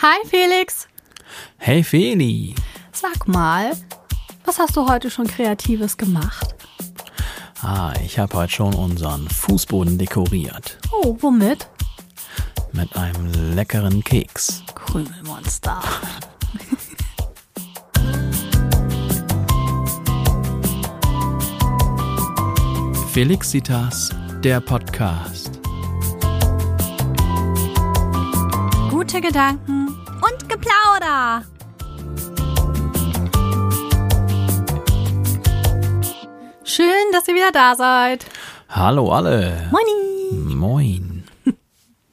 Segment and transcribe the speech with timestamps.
[0.00, 0.86] Hi Felix.
[1.56, 2.54] Hey Feli.
[2.92, 3.72] Sag mal,
[4.44, 6.54] was hast du heute schon Kreatives gemacht?
[7.62, 10.78] Ah, ich habe heute schon unseren Fußboden dekoriert.
[10.92, 11.66] Oh, womit?
[12.72, 14.62] Mit einem leckeren Keks.
[14.72, 15.82] Krümelmonster.
[23.12, 24.10] Felixitas,
[24.44, 25.58] der Podcast.
[28.90, 29.77] Gute Gedanken
[30.22, 31.44] und Geplauder.
[36.64, 38.26] Schön, dass ihr wieder da seid.
[38.68, 39.70] Hallo alle.
[39.70, 40.54] Moini.
[40.54, 41.24] Moin.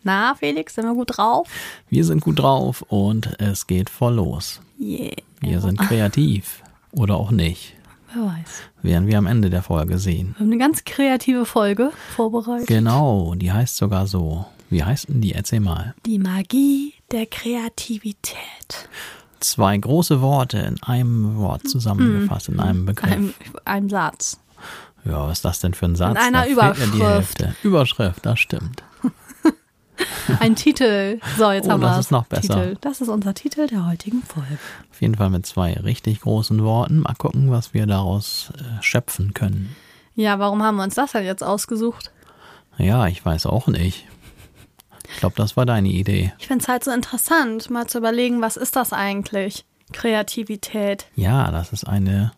[0.03, 1.47] Na, Felix, sind wir gut drauf?
[1.89, 4.61] Wir sind gut drauf und es geht voll los.
[4.79, 5.15] Yeah.
[5.41, 6.63] Wir sind kreativ.
[6.91, 7.73] Oder auch nicht.
[8.13, 8.63] Wer weiß.
[8.81, 10.33] Werden wir am Ende der Folge sehen.
[10.37, 12.67] Wir haben eine ganz kreative Folge vorbereitet.
[12.67, 14.45] Genau, die heißt sogar so.
[14.69, 15.33] Wie heißt denn die?
[15.33, 15.93] Erzähl mal.
[16.05, 18.89] Die Magie der Kreativität.
[19.39, 23.11] Zwei große Worte in einem Wort zusammengefasst, in einem Begriff.
[23.11, 23.33] Ein,
[23.65, 24.39] ein Satz.
[25.03, 26.11] Ja, was ist das denn für ein Satz?
[26.11, 27.43] In einer da Überschrift.
[27.63, 28.83] Überschrift, das stimmt.
[30.39, 31.19] Ein Titel.
[31.37, 32.41] So, jetzt Oh, haben wir das ist noch besser.
[32.55, 32.77] Titel.
[32.81, 34.57] Das ist unser Titel der heutigen Folge.
[34.91, 36.99] Auf jeden Fall mit zwei richtig großen Worten.
[37.01, 39.75] Mal gucken, was wir daraus äh, schöpfen können.
[40.15, 42.11] Ja, warum haben wir uns das denn jetzt ausgesucht?
[42.77, 44.05] Ja, ich weiß auch nicht.
[45.13, 46.33] Ich glaube, das war deine Idee.
[46.39, 49.65] Ich finde es halt so interessant, mal zu überlegen, was ist das eigentlich?
[49.93, 51.07] Kreativität.
[51.15, 52.31] Ja, das ist eine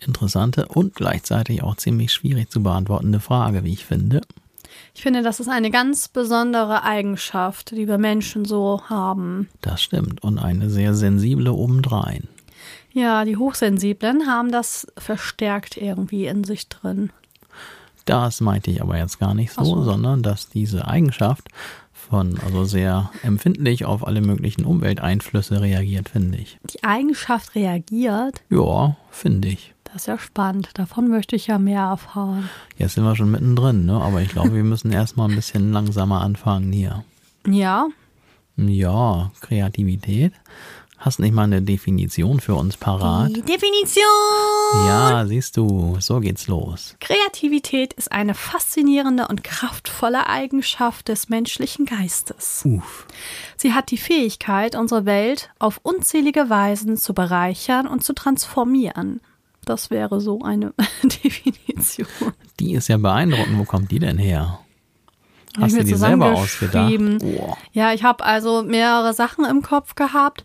[0.00, 4.20] interessante und gleichzeitig auch ziemlich schwierig zu beantwortende Frage, wie ich finde.
[4.94, 9.48] Ich finde, das ist eine ganz besondere Eigenschaft, die wir Menschen so haben.
[9.60, 10.22] Das stimmt.
[10.22, 12.28] Und eine sehr sensible obendrein.
[12.92, 17.10] Ja, die Hochsensiblen haben das verstärkt irgendwie in sich drin.
[18.06, 19.82] Das meinte ich aber jetzt gar nicht so, so.
[19.82, 21.48] sondern dass diese Eigenschaft
[22.08, 26.58] von, also sehr empfindlich auf alle möglichen Umwelteinflüsse reagiert, finde ich.
[26.72, 28.42] Die Eigenschaft reagiert.
[28.50, 29.74] Ja, finde ich.
[29.84, 30.70] Das ist ja spannend.
[30.74, 32.48] Davon möchte ich ja mehr erfahren.
[32.76, 33.94] Jetzt sind wir schon mittendrin, ne?
[34.00, 37.04] Aber ich glaube, wir müssen erstmal ein bisschen langsamer anfangen hier.
[37.48, 37.88] Ja,
[38.56, 40.32] Ja, Kreativität.
[41.06, 43.28] Hast nicht mal eine Definition für uns parat?
[43.28, 44.02] die Definition.
[44.74, 46.96] Ja, siehst du, so geht's los.
[46.98, 52.62] Kreativität ist eine faszinierende und kraftvolle Eigenschaft des menschlichen Geistes.
[52.64, 53.06] Uff.
[53.56, 59.20] Sie hat die Fähigkeit, unsere Welt auf unzählige Weisen zu bereichern und zu transformieren.
[59.64, 60.74] Das wäre so eine
[61.04, 62.08] Definition.
[62.58, 63.56] Die ist ja beeindruckend.
[63.56, 64.58] Wo kommt die denn her?
[65.56, 66.92] Hast ich du die selber ausgedacht?
[67.20, 67.56] Boah.
[67.72, 70.44] Ja, ich habe also mehrere Sachen im Kopf gehabt,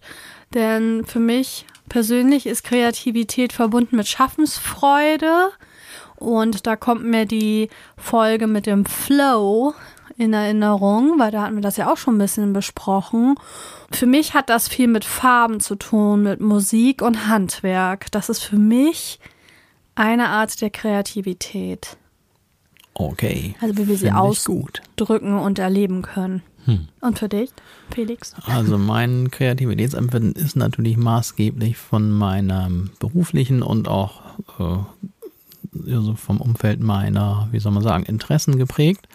[0.53, 5.51] denn für mich persönlich ist Kreativität verbunden mit Schaffensfreude
[6.15, 9.73] und da kommt mir die Folge mit dem Flow
[10.17, 13.35] in Erinnerung, weil da hatten wir das ja auch schon ein bisschen besprochen.
[13.91, 18.11] Für mich hat das viel mit Farben zu tun, mit Musik und Handwerk.
[18.11, 19.19] Das ist für mich
[19.95, 21.97] eine Art der Kreativität.
[22.93, 23.55] Okay.
[23.61, 24.81] Also wie wir sie Find ich aus- gut.
[24.95, 26.41] drücken und erleben können.
[26.65, 26.87] Hm.
[26.99, 27.49] Und für dich,
[27.89, 28.35] Felix?
[28.45, 34.21] Also mein Kreativitätsempfinden ist natürlich maßgeblich von meinem beruflichen und auch
[34.59, 39.07] äh, also vom Umfeld meiner, wie soll man sagen, Interessen geprägt.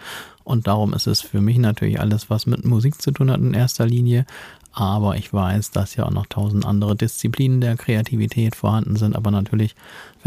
[0.42, 3.54] Und darum ist es für mich natürlich alles, was mit Musik zu tun hat in
[3.54, 4.26] erster Linie.
[4.72, 9.16] Aber ich weiß, dass ja auch noch tausend andere Disziplinen der Kreativität vorhanden sind.
[9.16, 9.74] Aber natürlich,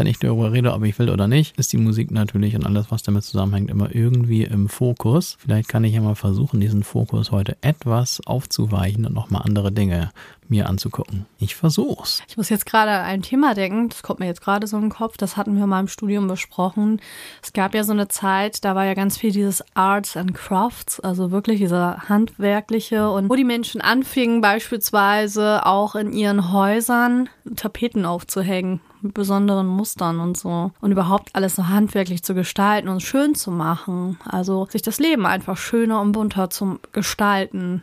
[0.00, 2.90] wenn ich darüber rede, ob ich will oder nicht, ist die Musik natürlich und alles,
[2.90, 5.36] was damit zusammenhängt, immer irgendwie im Fokus.
[5.38, 10.10] Vielleicht kann ich ja mal versuchen, diesen Fokus heute etwas aufzuweichen und nochmal andere Dinge
[10.48, 11.26] mir anzugucken.
[11.38, 12.22] Ich versuch's.
[12.28, 14.90] Ich muss jetzt gerade ein Thema denken, das kommt mir jetzt gerade so in den
[14.90, 16.98] Kopf, das hatten wir mal im Studium besprochen.
[17.42, 20.98] Es gab ja so eine Zeit, da war ja ganz viel dieses Arts and Crafts,
[21.00, 28.06] also wirklich dieser handwerkliche und wo die Menschen anfingen beispielsweise auch in ihren Häusern Tapeten
[28.06, 33.34] aufzuhängen mit besonderen Mustern und so und überhaupt alles so handwerklich zu gestalten und schön
[33.34, 34.18] zu machen.
[34.24, 37.82] Also sich das Leben einfach schöner und bunter zu gestalten.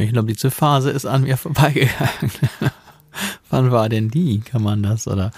[0.00, 2.32] Ich glaube, diese Phase ist an mir vorbeigegangen.
[3.50, 4.40] Wann war denn die?
[4.40, 5.30] Kann man das oder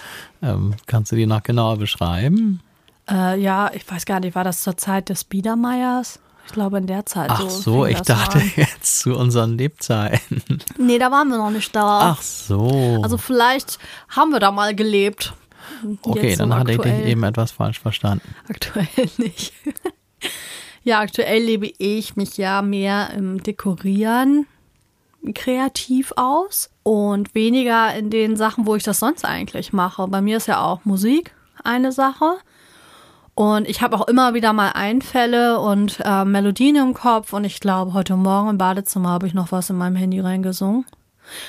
[0.43, 2.61] ähm, kannst du die noch genauer beschreiben?
[3.09, 6.21] Äh, ja, ich weiß gar nicht, war das zur Zeit des Biedermeiers?
[6.47, 7.31] Ich glaube in der Zeit.
[7.31, 8.53] Ach so, fing ich dachte an.
[8.57, 10.43] jetzt zu unseren Lebzeiten.
[10.79, 12.13] Nee, da waren wir noch nicht da.
[12.13, 13.01] Ach so.
[13.03, 13.79] Also vielleicht
[14.09, 15.33] haben wir da mal gelebt.
[16.03, 18.35] okay, Jetzt so dann hatte ich dich eben etwas falsch verstanden.
[18.49, 18.87] Aktuell
[19.19, 19.53] nicht.
[20.83, 24.47] ja, aktuell lebe ich mich ja mehr im Dekorieren
[25.35, 30.09] kreativ aus und weniger in den Sachen, wo ich das sonst eigentlich mache.
[30.09, 32.39] Bei mir ist ja auch Musik eine Sache.
[33.41, 37.33] Und ich habe auch immer wieder mal Einfälle und äh, Melodien im Kopf.
[37.33, 40.85] Und ich glaube, heute Morgen im Badezimmer habe ich noch was in meinem Handy reingesungen.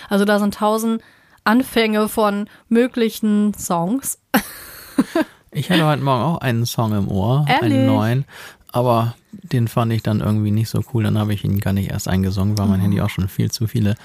[0.07, 1.01] Also da sind tausend
[1.43, 4.19] Anfänge von möglichen Songs.
[5.51, 7.73] ich hatte heute Morgen auch einen Song im Ohr, Ehrlich?
[7.73, 8.25] einen neuen,
[8.71, 11.03] aber den fand ich dann irgendwie nicht so cool.
[11.03, 12.83] Dann habe ich ihn gar nicht erst eingesungen, weil mein oh.
[12.83, 13.95] Handy auch schon viel zu viele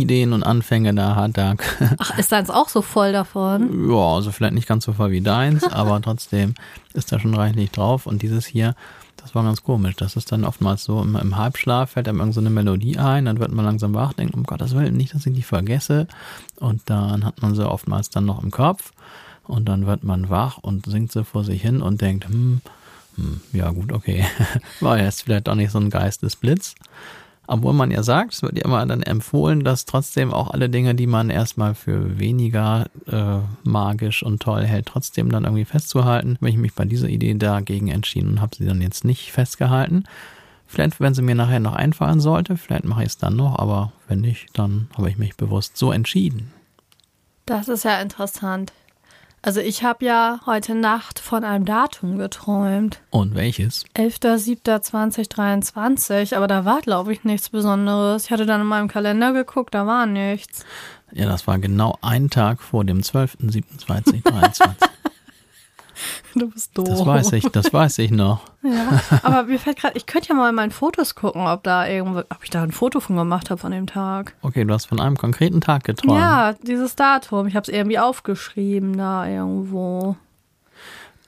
[0.00, 1.36] Ideen und Anfänge da hat.
[1.36, 1.54] Da
[1.98, 3.90] Ach, ist deins auch so voll davon?
[3.90, 6.54] Ja, also vielleicht nicht ganz so voll wie deins, aber trotzdem
[6.92, 8.06] ist da schon reichlich drauf.
[8.06, 8.74] Und dieses hier,
[9.16, 9.96] das war ganz komisch.
[9.96, 13.24] Das ist dann oftmals so, im, im Halbschlaf fällt einem irgend so eine Melodie ein,
[13.24, 16.06] dann wird man langsam wach, denkt, um Gottes Willen, nicht, dass ich die vergesse.
[16.60, 18.92] Und dann hat man sie oftmals dann noch im Kopf.
[19.46, 22.60] Und dann wird man wach und singt sie vor sich hin und denkt, hm,
[23.16, 24.24] hm ja gut, okay.
[24.80, 26.74] war jetzt vielleicht doch nicht so ein Geistesblitz.
[27.46, 30.94] Obwohl man ja sagt, es wird ja immer dann empfohlen, dass trotzdem auch alle Dinge,
[30.94, 33.38] die man erstmal für weniger äh,
[33.68, 36.36] magisch und toll hält, trotzdem dann irgendwie festzuhalten.
[36.40, 40.04] Wenn ich mich bei dieser Idee dagegen entschieden und habe sie dann jetzt nicht festgehalten.
[40.66, 43.92] Vielleicht, wenn sie mir nachher noch einfallen sollte, vielleicht mache ich es dann noch, aber
[44.08, 46.52] wenn nicht, dann habe ich mich bewusst so entschieden.
[47.46, 48.72] Das ist ja interessant.
[49.44, 53.02] Also ich habe ja heute Nacht von einem Datum geträumt.
[53.10, 53.84] Und welches?
[53.94, 58.24] 11.07.2023, aber da war, glaube ich, nichts Besonderes.
[58.24, 60.64] Ich hatte dann in meinem Kalender geguckt, da war nichts.
[61.12, 64.76] Ja, das war genau ein Tag vor dem 12.07.2023.
[66.34, 66.86] Du bist doof.
[66.88, 68.40] Das weiß ich, das weiß ich noch.
[68.64, 71.86] Ja, aber mir fällt gerade, ich könnte ja mal in meinen Fotos gucken, ob da
[71.86, 74.34] irgendwo, ob ich da ein Foto von gemacht habe von dem Tag.
[74.40, 76.18] Okay, du hast von einem konkreten Tag geträumt.
[76.18, 77.46] Ja, dieses Datum.
[77.46, 80.16] Ich habe es irgendwie aufgeschrieben da irgendwo.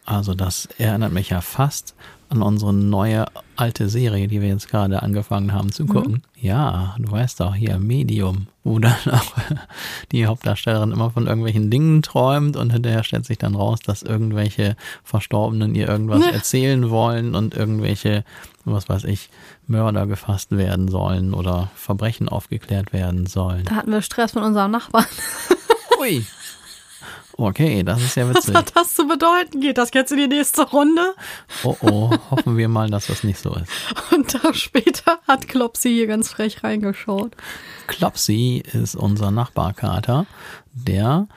[0.07, 1.95] Also das erinnert mich ja fast
[2.29, 3.27] an unsere neue
[3.57, 6.13] alte Serie, die wir jetzt gerade angefangen haben zu gucken.
[6.13, 6.23] Mhm.
[6.41, 9.33] Ja, du weißt doch, hier Medium, wo dann auch
[10.13, 14.77] die Hauptdarstellerin immer von irgendwelchen Dingen träumt und hinterher stellt sich dann raus, dass irgendwelche
[15.05, 16.33] Verstorbenen ihr irgendwas ne.
[16.33, 18.25] erzählen wollen und irgendwelche,
[18.65, 19.31] was weiß ich,
[19.67, 23.65] Mörder gefasst werden sollen oder Verbrechen aufgeklärt werden sollen.
[23.65, 25.07] Da hatten wir Stress mit unserem Nachbarn.
[26.01, 26.25] Ui.
[27.39, 28.55] Okay, das ist ja witzig.
[28.55, 29.61] Was hat das zu bedeuten?
[29.61, 31.15] Geht das jetzt in die nächste Runde?
[31.65, 33.71] Oh oh, hoffen wir mal, dass das nicht so ist.
[34.13, 37.37] Und Tag später hat Klopsi hier ganz frech reingeschaut.
[37.87, 40.27] Klopsi ist unser Nachbarkater,
[40.73, 41.29] der,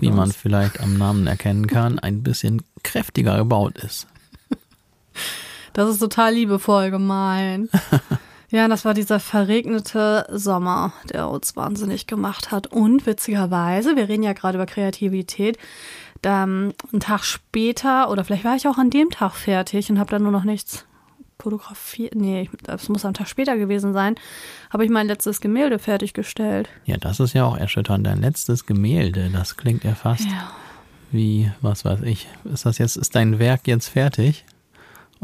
[0.00, 4.06] wie man vielleicht am Namen erkennen kann, ein bisschen kräftiger gebaut ist.
[5.72, 7.68] Das ist total liebevoll gemein.
[8.50, 12.68] Ja, das war dieser verregnete Sommer, der uns wahnsinnig gemacht hat.
[12.68, 15.58] Und witzigerweise, wir reden ja gerade über Kreativität,
[16.22, 20.10] dann einen Tag später, oder vielleicht war ich auch an dem Tag fertig und habe
[20.10, 20.86] dann nur noch nichts
[21.38, 22.14] fotografiert.
[22.14, 24.14] Nee, das muss am Tag später gewesen sein.
[24.70, 26.68] Habe ich mein letztes Gemälde fertiggestellt.
[26.84, 28.06] Ja, das ist ja auch erschütternd.
[28.06, 30.50] Dein letztes Gemälde, das klingt ja fast ja.
[31.10, 32.28] wie, was weiß ich.
[32.44, 34.44] Ist das jetzt, ist dein Werk jetzt fertig?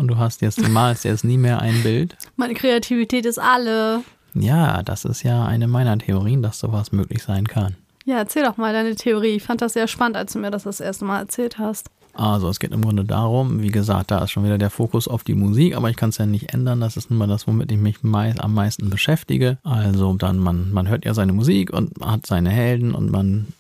[0.02, 2.16] Und du hast jetzt, du malst jetzt nie mehr ein Bild.
[2.34, 4.02] Meine Kreativität ist alle.
[4.34, 7.76] Ja, das ist ja eine meiner Theorien, dass sowas möglich sein kann.
[8.04, 9.36] Ja, erzähl doch mal deine Theorie.
[9.36, 11.88] Ich fand das sehr spannend, als du mir das das erste Mal erzählt hast.
[12.14, 15.22] Also es geht im Grunde darum, wie gesagt, da ist schon wieder der Fokus auf
[15.22, 16.80] die Musik, aber ich kann es ja nicht ändern.
[16.80, 19.58] Das ist nun mal das, womit ich mich meist, am meisten beschäftige.
[19.62, 23.52] Also dann, man, man hört ja seine Musik und hat seine Helden und man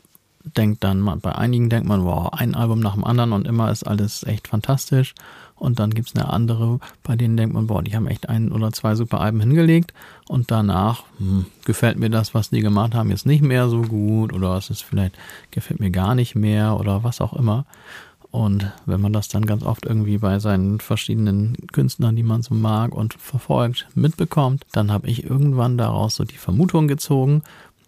[0.44, 3.84] denkt dann, bei einigen denkt man, wow, ein Album nach dem anderen und immer ist
[3.84, 5.14] alles echt fantastisch.
[5.62, 8.50] Und dann gibt es eine andere, bei denen denkt man, boah, die haben echt ein
[8.50, 9.94] oder zwei super Alben hingelegt.
[10.26, 14.32] Und danach hm, gefällt mir das, was die gemacht haben, jetzt nicht mehr so gut
[14.32, 15.14] oder es ist vielleicht,
[15.52, 17.64] gefällt mir gar nicht mehr oder was auch immer.
[18.32, 22.56] Und wenn man das dann ganz oft irgendwie bei seinen verschiedenen Künstlern, die man so
[22.56, 27.42] mag und verfolgt, mitbekommt, dann habe ich irgendwann daraus so die Vermutung gezogen,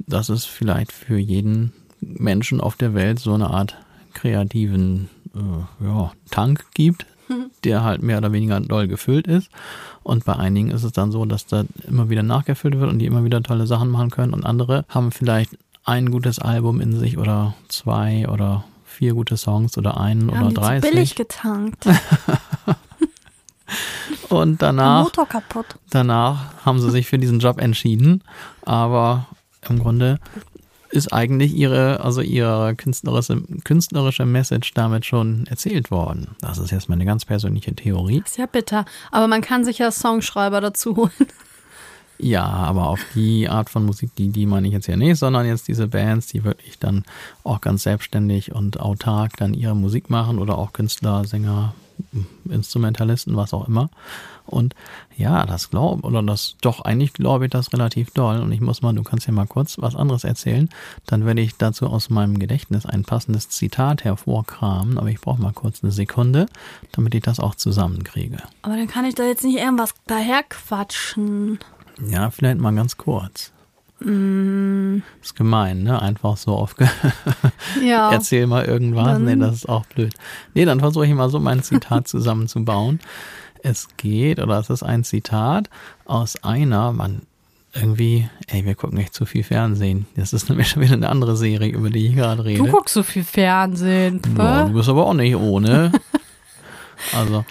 [0.06, 3.76] dass es vielleicht für jeden Menschen auf der Welt so eine Art
[4.12, 7.06] kreativen äh, ja, Tank gibt,
[7.64, 9.50] der halt mehr oder weniger doll gefüllt ist.
[10.02, 13.06] Und bei einigen ist es dann so, dass da immer wieder nachgefüllt wird und die
[13.06, 14.34] immer wieder tolle Sachen machen können.
[14.34, 19.76] Und andere haben vielleicht ein gutes Album in sich oder zwei oder vier gute Songs
[19.76, 20.90] oder einen oder dreißig.
[20.90, 21.86] billig getankt.
[24.28, 25.10] und danach,
[25.90, 28.22] danach haben sie sich für diesen Job entschieden.
[28.62, 29.26] Aber
[29.68, 30.18] im Grunde
[30.94, 36.36] ist eigentlich ihre, also ihre künstlerische, künstlerische Message damit schon erzählt worden.
[36.40, 38.22] Das ist jetzt meine ganz persönliche Theorie.
[38.24, 38.84] Ist ja bitter.
[39.10, 41.10] Aber man kann sich ja Songschreiber dazu holen.
[42.18, 45.46] Ja, aber auf die Art von Musik, die, die meine ich jetzt ja nicht, sondern
[45.46, 47.02] jetzt diese Bands, die wirklich dann
[47.42, 51.74] auch ganz selbstständig und autark dann ihre Musik machen oder auch Künstler, Sänger,
[52.48, 53.90] Instrumentalisten, was auch immer.
[54.46, 54.74] Und
[55.16, 58.40] ja, das glaube oder das doch eigentlich glaube ich das relativ doll.
[58.40, 60.68] Und ich muss mal, du kannst ja mal kurz was anderes erzählen.
[61.06, 64.98] Dann werde ich dazu aus meinem Gedächtnis ein passendes Zitat hervorkramen.
[64.98, 66.46] Aber ich brauche mal kurz eine Sekunde,
[66.92, 68.38] damit ich das auch zusammenkriege.
[68.62, 71.58] Aber dann kann ich da jetzt nicht irgendwas daher quatschen.
[72.06, 73.53] Ja, vielleicht mal ganz kurz.
[74.04, 75.02] Mm.
[75.22, 76.00] Ist gemein, ne?
[76.00, 76.74] Einfach so auf.
[77.84, 78.12] Ja.
[78.12, 79.06] Erzähl mal irgendwas.
[79.06, 80.12] Dann- Nee, das ist auch blöd.
[80.54, 83.00] Nee, dann versuche ich mal so mein Zitat zusammenzubauen.
[83.62, 85.70] Es geht, oder es ist ein Zitat
[86.04, 87.22] aus einer, man,
[87.72, 90.06] irgendwie, ey, wir gucken echt zu viel Fernsehen.
[90.16, 92.62] Das ist nämlich schon wieder eine andere Serie, über die ich gerade rede.
[92.62, 94.20] Du guckst so viel Fernsehen.
[94.36, 94.66] Hä?
[94.68, 95.92] du bist aber auch nicht ohne.
[97.16, 97.44] also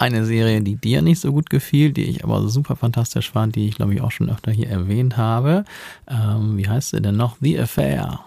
[0.00, 3.68] eine Serie, die dir nicht so gut gefiel, die ich aber super fantastisch fand, die
[3.68, 5.64] ich glaube ich auch schon öfter hier erwähnt habe.
[6.08, 7.36] Ähm, wie heißt sie denn noch?
[7.40, 8.20] The Affair.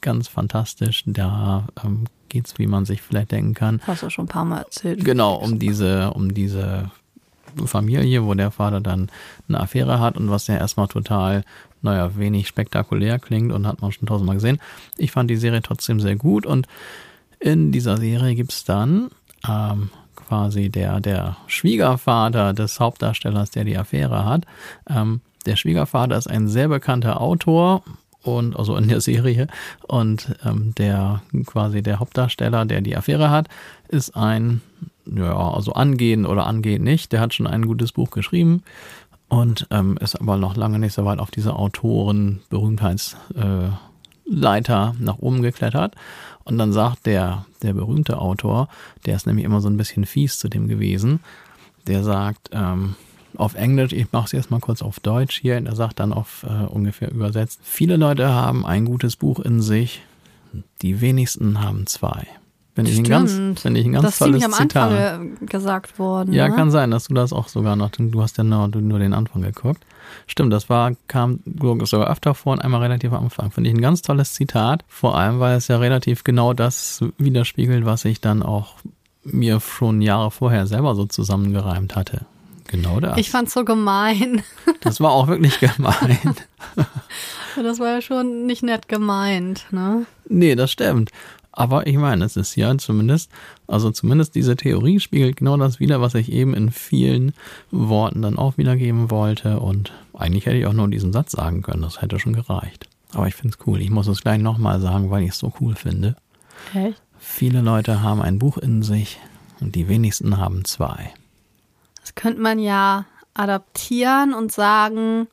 [0.00, 1.02] Ganz fantastisch.
[1.06, 4.58] Da ähm, geht's, wie man sich vielleicht denken kann, Hast du schon ein paar Mal
[4.60, 5.04] erzählt.
[5.04, 6.92] genau um diese, um diese
[7.66, 9.10] Familie, wo der Vater dann
[9.48, 11.42] eine Affäre hat und was ja erstmal total,
[11.82, 14.60] naja, wenig spektakulär klingt und hat man schon tausendmal gesehen.
[14.96, 16.68] Ich fand die Serie trotzdem sehr gut und
[17.40, 19.10] in dieser Serie gibt's dann
[19.48, 19.90] ähm,
[20.30, 24.46] quasi der, der Schwiegervater des Hauptdarstellers, der die Affäre hat.
[24.88, 27.82] Ähm, der Schwiegervater ist ein sehr bekannter Autor
[28.22, 29.48] und also in der Serie
[29.88, 33.48] und ähm, der quasi der Hauptdarsteller, der die Affäre hat,
[33.88, 34.60] ist ein
[35.04, 37.10] ja also angehen oder angeht nicht.
[37.10, 38.62] Der hat schon ein gutes Buch geschrieben
[39.28, 43.89] und ähm, ist aber noch lange nicht so weit auf diese Autoren Berühmtheitsleiter äh,
[44.30, 45.94] Leiter nach oben geklettert.
[46.44, 48.68] Und dann sagt der, der berühmte Autor,
[49.06, 51.20] der ist nämlich immer so ein bisschen fies zu dem gewesen,
[51.86, 52.94] der sagt, ähm,
[53.36, 56.44] auf Englisch, ich mache es jetzt mal kurz auf Deutsch hier, er sagt dann auf
[56.48, 60.02] äh, ungefähr übersetzt, viele Leute haben ein gutes Buch in sich,
[60.82, 62.26] die wenigsten haben zwei.
[62.74, 64.92] Finde ich ein ganz, finde ich ein ganz das ist tolles ziemlich am Zitat.
[64.92, 66.32] Anfang äh, gesagt worden.
[66.32, 66.54] Ja, ne?
[66.54, 69.42] kann sein, dass du das auch sogar noch, du hast ja nur, nur den Anfang
[69.42, 69.84] geguckt.
[70.26, 71.40] Stimmt, das war, kam
[71.84, 73.50] sogar öfter vor und einmal relativ am Anfang.
[73.50, 77.84] Finde ich ein ganz tolles Zitat, vor allem, weil es ja relativ genau das widerspiegelt,
[77.84, 78.74] was ich dann auch
[79.24, 82.26] mir schon Jahre vorher selber so zusammengereimt hatte.
[82.68, 83.18] Genau das.
[83.18, 84.42] Ich fand's so gemein.
[84.80, 86.34] das war auch wirklich gemein.
[87.56, 90.06] Das war ja schon nicht nett gemeint, ne?
[90.28, 91.10] Nee, das stimmt.
[91.52, 93.30] Aber ich meine, es ist ja zumindest,
[93.66, 97.32] also zumindest diese Theorie spiegelt genau das wider, was ich eben in vielen
[97.70, 99.58] Worten dann auch wiedergeben wollte.
[99.58, 102.88] Und eigentlich hätte ich auch nur diesen Satz sagen können, das hätte schon gereicht.
[103.12, 103.80] Aber ich finde es cool.
[103.80, 106.16] Ich muss es gleich nochmal sagen, weil ich es so cool finde.
[106.74, 107.02] Echt?
[107.18, 109.18] Viele Leute haben ein Buch in sich
[109.60, 111.12] und die wenigsten haben zwei.
[112.00, 115.26] Das könnte man ja adaptieren und sagen,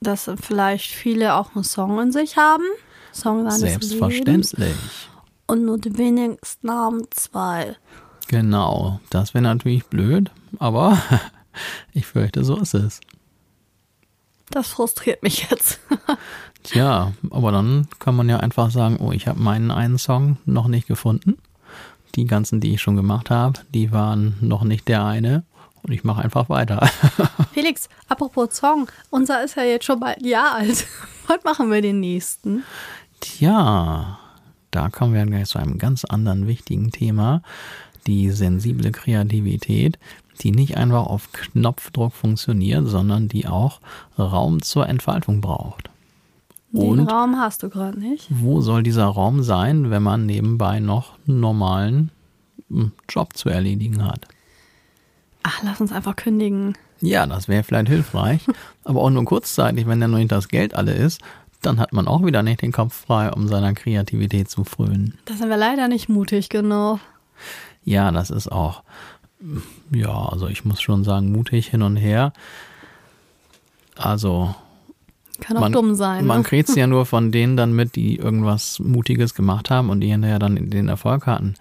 [0.00, 2.64] dass vielleicht viele auch einen Song in sich haben.
[3.12, 3.48] Song.
[3.50, 4.74] Selbstverständlich.
[5.46, 7.76] Und nur die wenigsten haben zwei.
[8.28, 10.98] Genau, das wäre natürlich blöd, aber
[11.92, 13.00] ich fürchte, so ist es.
[14.50, 15.80] Das frustriert mich jetzt.
[16.62, 20.68] Tja, aber dann kann man ja einfach sagen, oh, ich habe meinen einen Song noch
[20.68, 21.36] nicht gefunden.
[22.14, 25.44] Die ganzen, die ich schon gemacht habe, die waren noch nicht der eine.
[25.82, 26.88] Und ich mache einfach weiter.
[27.52, 30.86] Felix, apropos Song, unser ist ja jetzt schon bald ein Jahr alt.
[31.26, 32.64] Wann machen wir den nächsten?
[33.20, 34.18] Tja,
[34.74, 37.42] da kommen wir gleich zu einem ganz anderen wichtigen Thema.
[38.06, 39.98] Die sensible Kreativität,
[40.40, 43.80] die nicht einfach auf Knopfdruck funktioniert, sondern die auch
[44.18, 45.90] Raum zur Entfaltung braucht.
[46.72, 48.26] Den Und Raum hast du gerade nicht.
[48.30, 52.10] wo soll dieser Raum sein, wenn man nebenbei noch einen normalen
[52.68, 54.26] hm, Job zu erledigen hat?
[55.44, 56.76] Ach, lass uns einfach kündigen.
[57.00, 58.40] Ja, das wäre vielleicht hilfreich,
[58.84, 61.20] aber auch nur kurzzeitig, wenn dann nur nicht das Geld alle ist,
[61.66, 65.18] dann hat man auch wieder nicht den Kopf frei, um seiner Kreativität zu frönen.
[65.24, 67.00] Da sind wir leider nicht mutig genug.
[67.84, 68.82] Ja, das ist auch,
[69.90, 72.32] ja, also ich muss schon sagen, mutig hin und her.
[73.96, 74.54] Also
[75.40, 76.26] Kann auch man, dumm sein.
[76.26, 76.44] man ne?
[76.44, 80.38] kriegt ja nur von denen dann mit, die irgendwas Mutiges gemacht haben und die hinterher
[80.38, 81.54] dann den Erfolg hatten.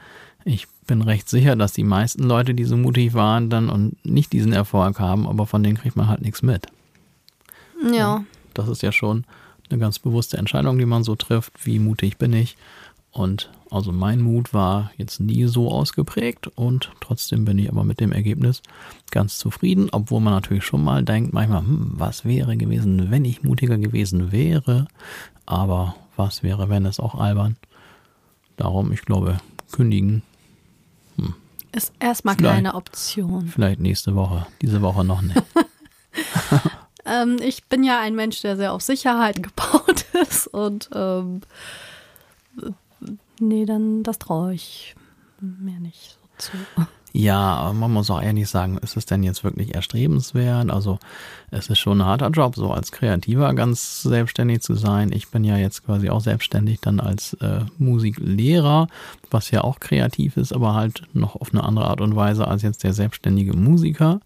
[0.46, 4.34] Ich bin recht sicher, dass die meisten Leute, die so mutig waren, dann und nicht
[4.34, 6.68] diesen Erfolg haben, aber von denen kriegt man halt nichts mit.
[7.94, 8.24] Ja.
[8.54, 9.26] Das ist ja schon
[9.70, 12.58] eine ganz bewusste Entscheidung, die man so trifft, wie mutig bin ich.
[13.12, 18.00] Und also mein Mut war jetzt nie so ausgeprägt und trotzdem bin ich aber mit
[18.00, 18.64] dem Ergebnis
[19.12, 23.44] ganz zufrieden, obwohl man natürlich schon mal denkt, manchmal, hm, was wäre gewesen, wenn ich
[23.44, 24.88] mutiger gewesen wäre.
[25.46, 27.56] Aber was wäre, wenn es auch albern?
[28.58, 29.38] Darum, ich glaube,
[29.72, 30.24] kündigen
[31.72, 33.48] Ist erstmal keine Option.
[33.48, 35.42] vielleicht nächste Woche, diese Woche noch nicht.
[37.14, 41.42] Ähm, ich bin ja ein Mensch, der sehr auf Sicherheit gebaut ist und ähm,
[43.40, 44.96] nee, dann das traue ich
[45.40, 46.58] mir nicht so zu.
[47.16, 50.72] Ja, aber man muss auch ehrlich sagen, ist es denn jetzt wirklich erstrebenswert?
[50.72, 50.98] Also
[51.52, 55.12] es ist schon ein harter Job, so als Kreativer ganz selbstständig zu sein.
[55.12, 58.88] Ich bin ja jetzt quasi auch selbstständig dann als äh, Musiklehrer,
[59.30, 62.64] was ja auch kreativ ist, aber halt noch auf eine andere Art und Weise als
[62.64, 64.20] jetzt der selbstständige Musiker.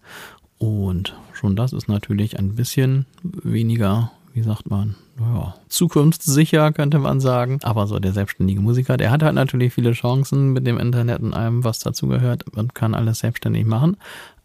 [0.58, 7.20] Und schon das ist natürlich ein bisschen weniger, wie sagt man, ja, zukunftssicher könnte man
[7.20, 7.58] sagen.
[7.62, 11.34] Aber so der selbstständige Musiker, der hat halt natürlich viele Chancen mit dem Internet und
[11.34, 13.96] allem, was dazugehört und kann alles selbstständig machen.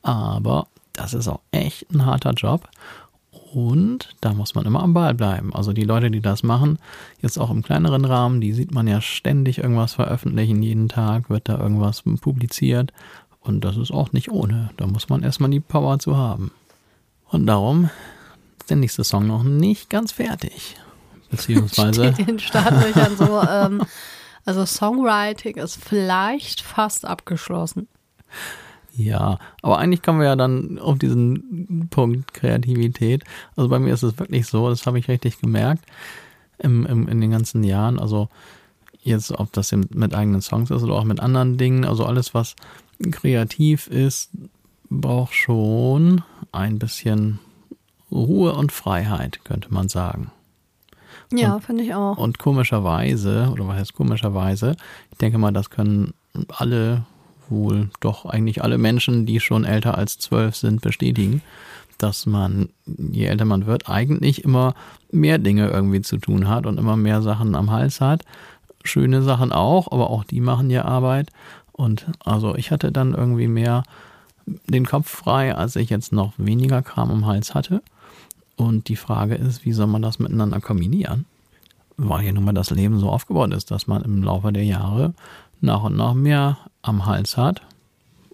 [0.02, 2.70] Aber das ist auch echt ein harter Job.
[3.54, 5.54] Und da muss man immer am Ball bleiben.
[5.54, 6.80] Also die Leute, die das machen,
[7.22, 10.64] jetzt auch im kleineren Rahmen, die sieht man ja ständig irgendwas veröffentlichen.
[10.64, 12.94] Jeden Tag wird da irgendwas publiziert.
[13.44, 14.72] Und das ist auch nicht ohne.
[14.78, 16.52] Da muss man erstmal die Power zu haben.
[17.30, 17.90] Und darum
[18.60, 20.76] ist der nächste Song noch nicht ganz fertig.
[21.30, 22.14] Beziehungsweise.
[22.14, 23.82] Steht in Startlöchern so, ähm,
[24.46, 27.88] also Songwriting ist vielleicht fast abgeschlossen.
[28.96, 33.24] Ja, aber eigentlich kommen wir ja dann auf diesen Punkt Kreativität.
[33.56, 35.84] Also bei mir ist es wirklich so, das habe ich richtig gemerkt
[36.60, 38.00] im, im, in den ganzen Jahren.
[38.00, 38.30] Also
[39.02, 42.56] jetzt, ob das mit eigenen Songs ist oder auch mit anderen Dingen, also alles, was
[43.12, 44.30] kreativ ist,
[44.90, 47.40] braucht schon ein bisschen
[48.12, 50.32] Ruhe und Freiheit, könnte man sagen.
[51.32, 52.18] Ja, finde ich auch.
[52.18, 54.76] Und komischerweise, oder was heißt komischerweise,
[55.12, 56.14] ich denke mal, das können
[56.48, 57.06] alle
[57.50, 61.42] wohl doch eigentlich alle Menschen, die schon älter als zwölf sind, bestätigen,
[61.98, 64.74] dass man, je älter man wird, eigentlich immer
[65.12, 68.24] mehr Dinge irgendwie zu tun hat und immer mehr Sachen am Hals hat.
[68.84, 71.32] Schöne Sachen auch, aber auch die machen ja Arbeit.
[71.74, 73.84] Und also ich hatte dann irgendwie mehr
[74.46, 77.82] den Kopf frei, als ich jetzt noch weniger Kram am Hals hatte.
[78.56, 81.26] Und die Frage ist, wie soll man das miteinander kombinieren?
[81.98, 85.14] Weil ja nun mal das Leben so aufgebaut ist, dass man im Laufe der Jahre
[85.62, 87.62] nach und nach mehr am Hals hat.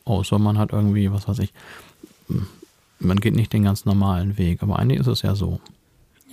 [0.06, 1.54] Außer man hat irgendwie, was weiß ich,
[3.00, 4.62] man geht nicht den ganz normalen Weg.
[4.64, 5.60] Aber eigentlich ist es ja so.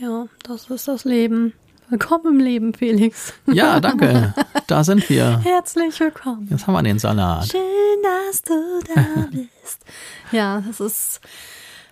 [0.00, 1.52] Ja, das ist das Leben.
[1.88, 3.32] Willkommen im Leben, Felix.
[3.46, 4.34] Ja, danke.
[4.66, 5.38] Da sind wir.
[5.44, 6.48] Herzlich willkommen.
[6.50, 7.46] Jetzt haben wir den Salat.
[7.46, 7.60] Schön,
[8.02, 9.84] dass du da bist.
[10.32, 11.20] ja, das ist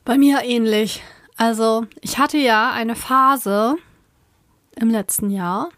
[0.05, 1.03] bei mir ähnlich.
[1.37, 3.77] Also, ich hatte ja eine Phase
[4.77, 5.69] im letzten Jahr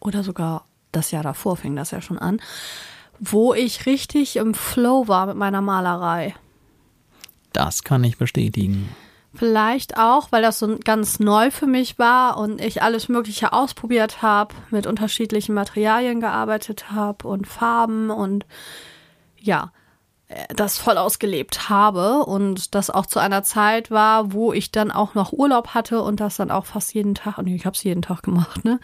[0.00, 2.40] oder sogar das Jahr davor fing das ja schon an,
[3.18, 6.34] wo ich richtig im Flow war mit meiner Malerei.
[7.52, 8.88] Das kann ich bestätigen.
[9.38, 14.20] Vielleicht auch, weil das so ganz neu für mich war und ich alles Mögliche ausprobiert
[14.20, 18.46] habe, mit unterschiedlichen Materialien gearbeitet habe und Farben und
[19.36, 19.70] ja,
[20.54, 25.14] das voll ausgelebt habe und das auch zu einer Zeit war, wo ich dann auch
[25.14, 28.02] noch Urlaub hatte und das dann auch fast jeden Tag, und ich habe es jeden
[28.02, 28.78] Tag gemacht, ne?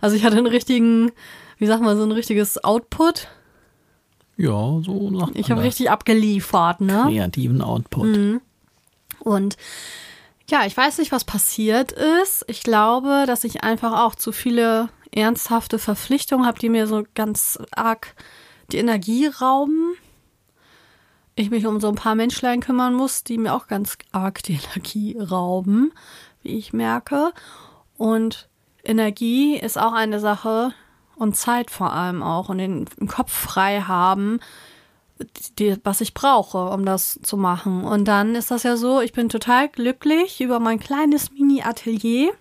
[0.00, 1.12] Also ich hatte einen richtigen,
[1.58, 3.28] wie sagt man, so ein richtiges Output.
[4.38, 7.04] Ja, so sagt Ich habe richtig abgeliefert, ne?
[7.08, 8.16] Kreativen Output.
[8.16, 8.40] Mhm.
[9.26, 9.56] Und
[10.48, 12.44] ja, ich weiß nicht, was passiert ist.
[12.46, 17.58] Ich glaube, dass ich einfach auch zu viele ernsthafte Verpflichtungen habe, die mir so ganz
[17.72, 18.14] arg
[18.70, 19.96] die Energie rauben.
[21.34, 24.60] Ich mich um so ein paar Menschlein kümmern muss, die mir auch ganz arg die
[24.74, 25.92] Energie rauben,
[26.42, 27.32] wie ich merke.
[27.96, 28.48] Und
[28.84, 30.72] Energie ist auch eine Sache,
[31.16, 34.38] und Zeit vor allem auch und den Kopf frei haben,
[35.58, 37.84] die, was ich brauche, um das zu machen.
[37.84, 42.32] Und dann ist das ja so, ich bin total glücklich über mein kleines Mini-Atelier.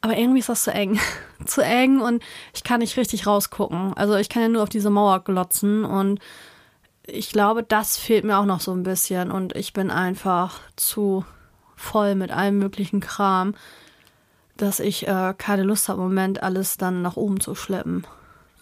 [0.00, 0.98] Aber irgendwie ist das zu eng.
[1.44, 2.22] zu eng und
[2.54, 3.94] ich kann nicht richtig rausgucken.
[3.94, 6.20] Also ich kann ja nur auf diese Mauer glotzen und
[7.06, 11.24] ich glaube, das fehlt mir auch noch so ein bisschen und ich bin einfach zu
[11.76, 13.54] voll mit allem möglichen Kram,
[14.56, 18.06] dass ich äh, keine Lust habe, im Moment alles dann nach oben zu schleppen.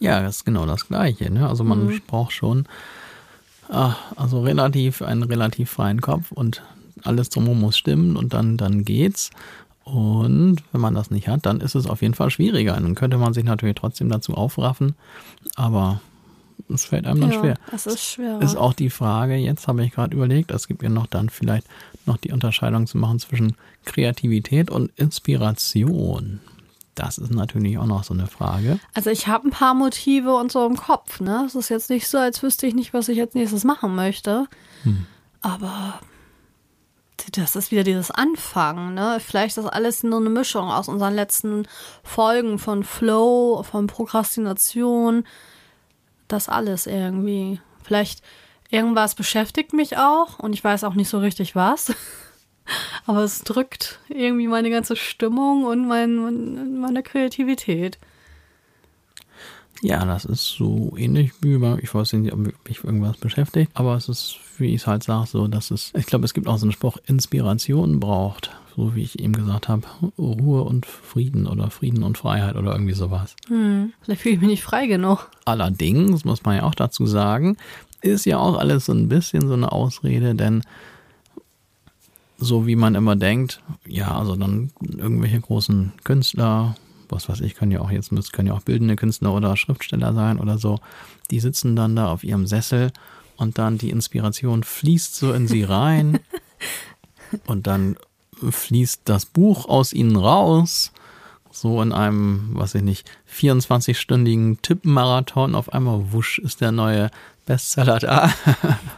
[0.00, 1.30] Ja, das ist genau das Gleiche.
[1.30, 1.48] Ne?
[1.48, 2.00] Also man mhm.
[2.06, 2.66] braucht schon
[3.68, 6.62] ach, also relativ einen relativ freien Kopf und
[7.04, 9.30] alles drumherum muss stimmen und dann, dann geht's.
[9.84, 12.74] Und wenn man das nicht hat, dann ist es auf jeden Fall schwieriger.
[12.74, 14.94] Dann könnte man sich natürlich trotzdem dazu aufraffen,
[15.54, 16.00] aber
[16.68, 17.54] es fällt einem dann ja, schwer.
[17.72, 18.40] Es ist schwer.
[18.42, 21.66] Ist auch die Frage, jetzt habe ich gerade überlegt, es gibt ja noch dann vielleicht
[22.04, 26.40] noch die Unterscheidung zu machen zwischen Kreativität und Inspiration.
[26.98, 28.80] Das ist natürlich auch noch so eine Frage.
[28.92, 31.44] Also ich habe ein paar Motive und so im Kopf, ne?
[31.46, 34.48] Es ist jetzt nicht so, als wüsste ich nicht, was ich als nächstes machen möchte.
[34.82, 35.06] Hm.
[35.40, 36.00] Aber
[37.36, 39.18] das ist wieder dieses Anfangen, ne?
[39.20, 41.68] Vielleicht ist das alles nur eine Mischung aus unseren letzten
[42.02, 45.22] Folgen von Flow, von Prokrastination,
[46.26, 47.60] das alles irgendwie.
[47.84, 48.22] Vielleicht
[48.70, 51.92] irgendwas beschäftigt mich auch und ich weiß auch nicht so richtig was.
[53.08, 57.98] Aber es drückt irgendwie meine ganze Stimmung und mein, meine Kreativität.
[59.80, 63.94] Ja, das ist so ähnlich wie bei, ich weiß nicht, ob mich irgendwas beschäftigt, aber
[63.94, 66.58] es ist, wie ich es halt sage, so, dass es, ich glaube, es gibt auch
[66.58, 69.86] so einen Spruch, Inspiration braucht, so wie ich eben gesagt habe,
[70.18, 73.36] Ruhe und Frieden oder Frieden und Freiheit oder irgendwie sowas.
[73.46, 75.30] Hm, vielleicht fühle ich mich nicht frei genug.
[75.46, 77.56] Allerdings, muss man ja auch dazu sagen,
[78.02, 80.62] ist ja auch alles so ein bisschen so eine Ausrede, denn
[82.38, 86.76] so wie man immer denkt, ja, also dann irgendwelche großen Künstler,
[87.08, 90.38] was weiß ich, können ja auch jetzt, können ja auch bildende Künstler oder Schriftsteller sein
[90.38, 90.78] oder so,
[91.30, 92.92] die sitzen dann da auf ihrem Sessel
[93.36, 96.20] und dann die Inspiration fließt so in sie rein.
[97.46, 97.96] Und dann
[98.42, 100.92] fließt das Buch aus ihnen raus,
[101.50, 107.10] so in einem, was ich nicht, 24-stündigen Tippmarathon, auf einmal wusch ist der neue
[107.46, 108.32] Bestseller da.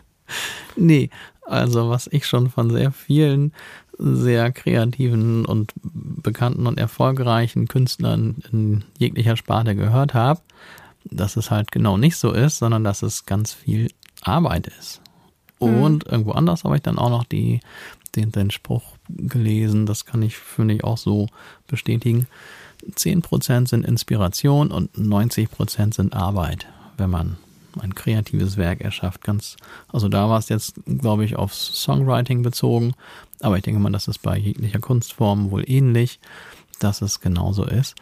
[0.77, 1.11] nee,
[1.47, 3.53] also was ich schon von sehr vielen
[4.03, 10.41] sehr kreativen und bekannten und erfolgreichen Künstlern in jeglicher Sparte gehört habe,
[11.05, 13.91] dass es halt genau nicht so ist, sondern dass es ganz viel
[14.23, 15.03] Arbeit ist.
[15.61, 15.83] Mhm.
[15.83, 16.13] Und mhm.
[16.13, 17.61] irgendwo anders habe ich dann auch noch die,
[18.17, 21.27] den, den Spruch gelesen, das kann ich, finde ich, auch so
[21.67, 22.27] bestätigen.
[22.91, 27.37] 10% sind Inspiration und 90% sind Arbeit, wenn man
[27.79, 29.23] ein kreatives Werk erschafft.
[29.23, 29.57] Ganz,
[29.93, 32.95] also da war es jetzt, glaube ich, aufs Songwriting bezogen,
[33.41, 36.21] aber ich denke mal, das ist bei jeglicher Kunstform wohl ähnlich,
[36.79, 37.95] dass es genauso ist.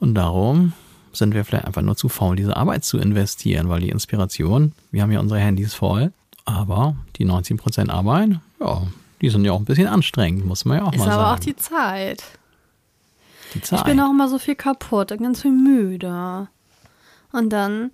[0.00, 0.72] Und darum
[1.12, 5.02] sind wir vielleicht einfach nur zu faul, diese Arbeit zu investieren, weil die Inspiration, wir
[5.02, 6.12] haben ja unsere Handys voll,
[6.44, 8.82] aber die 19% Arbeit, ja,
[9.22, 11.16] die sind ja auch ein bisschen anstrengend, muss man ja auch ist mal sagen.
[11.16, 12.24] Ist aber auch die Zeit.
[13.54, 13.80] Die Zeit.
[13.80, 16.48] Ich bin auch immer so viel kaputt und ganz viel müde.
[17.32, 17.90] Und dann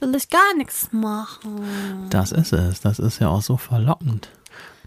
[0.00, 2.06] will ich gar nichts machen.
[2.10, 2.80] Das ist es.
[2.80, 4.30] Das ist ja auch so verlockend.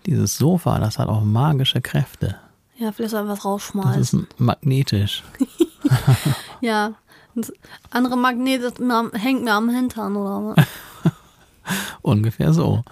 [0.05, 2.37] Dieses Sofa, das hat auch magische Kräfte.
[2.77, 4.21] Ja, vielleicht soll was rausschmeißen.
[4.21, 5.23] Das ist magnetisch.
[6.61, 6.93] ja,
[7.35, 7.53] das
[7.91, 8.73] andere Magnet
[9.13, 11.13] hängt mir am Hintern oder was?
[12.01, 12.83] Ungefähr so.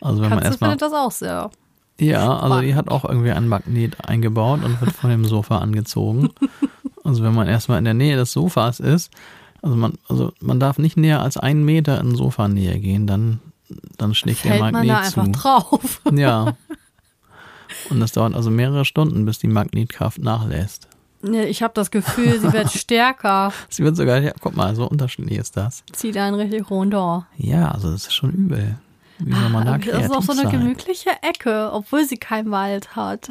[0.00, 1.50] Also wenn Katze man erstmal findet das auch sehr.
[1.98, 6.30] Ja, also die hat auch irgendwie ein Magnet eingebaut und wird von dem Sofa angezogen.
[7.04, 9.12] also wenn man erstmal in der Nähe des Sofas ist,
[9.62, 13.40] also man, also man darf nicht näher als einen Meter in Sofanähe gehen, dann,
[13.96, 15.20] dann schlägt Fällt der Magnet man da zu.
[15.20, 16.00] einfach drauf.
[16.12, 16.56] Ja.
[17.90, 20.88] Und das dauert also mehrere Stunden, bis die Magnetkraft nachlässt.
[21.22, 23.52] Ich habe das Gefühl, sie wird stärker.
[23.70, 25.82] sie wird sogar, ja, guck mal, so unterschiedlich ist das.
[25.92, 27.26] Zieht einen richtig runter.
[27.38, 28.76] Ja, also das ist schon übel.
[29.18, 30.50] Wie soll man da Das ist auch so eine sein?
[30.50, 33.28] gemütliche Ecke, obwohl sie keinen Wald hat.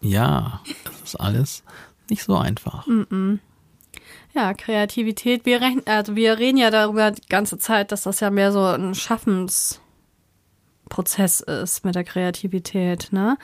[0.00, 1.62] ja, das ist alles
[2.08, 2.86] nicht so einfach.
[2.86, 3.38] Mm -mm.
[4.36, 5.46] Ja, Kreativität.
[5.46, 8.62] Wir, rechnen, also wir reden ja darüber die ganze Zeit, dass das ja mehr so
[8.62, 9.80] ein Schaffensprozess
[11.40, 13.08] ist mit der Kreativität.
[13.12, 13.38] Ne?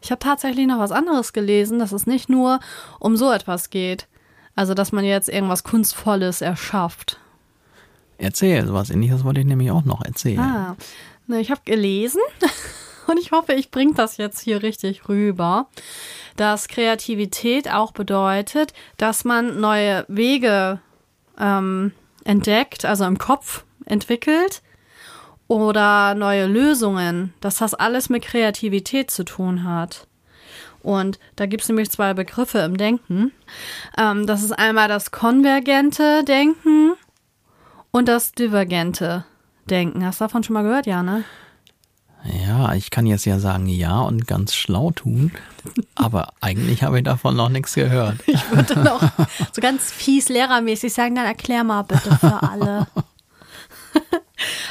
[0.00, 2.60] Ich habe tatsächlich noch was anderes gelesen, dass es nicht nur
[2.98, 4.08] um so etwas geht.
[4.54, 7.20] Also, dass man jetzt irgendwas Kunstvolles erschafft.
[8.16, 10.40] Erzähl, sowas ähnliches wollte ich nämlich auch noch erzählen.
[10.40, 10.76] Ah,
[11.26, 12.22] ne, ich habe gelesen
[13.06, 15.68] und ich hoffe, ich bringe das jetzt hier richtig rüber,
[16.36, 20.80] dass Kreativität auch bedeutet, dass man neue Wege
[21.38, 21.92] ähm,
[22.24, 24.62] entdeckt, also im Kopf entwickelt
[25.48, 30.06] oder neue Lösungen, dass das alles mit Kreativität zu tun hat.
[30.82, 33.32] Und da gibt es nämlich zwei Begriffe im Denken.
[33.96, 36.94] Ähm, das ist einmal das konvergente Denken
[37.92, 39.24] und das divergente
[39.66, 40.04] Denken.
[40.04, 41.24] Hast du davon schon mal gehört, ja, ne?
[42.24, 45.32] Ja, ich kann jetzt ja sagen ja und ganz schlau tun,
[45.94, 48.16] aber eigentlich habe ich davon noch nichts gehört.
[48.26, 49.02] Ich würde noch
[49.52, 52.86] so ganz fies lehrermäßig sagen, dann erklär mal bitte für alle.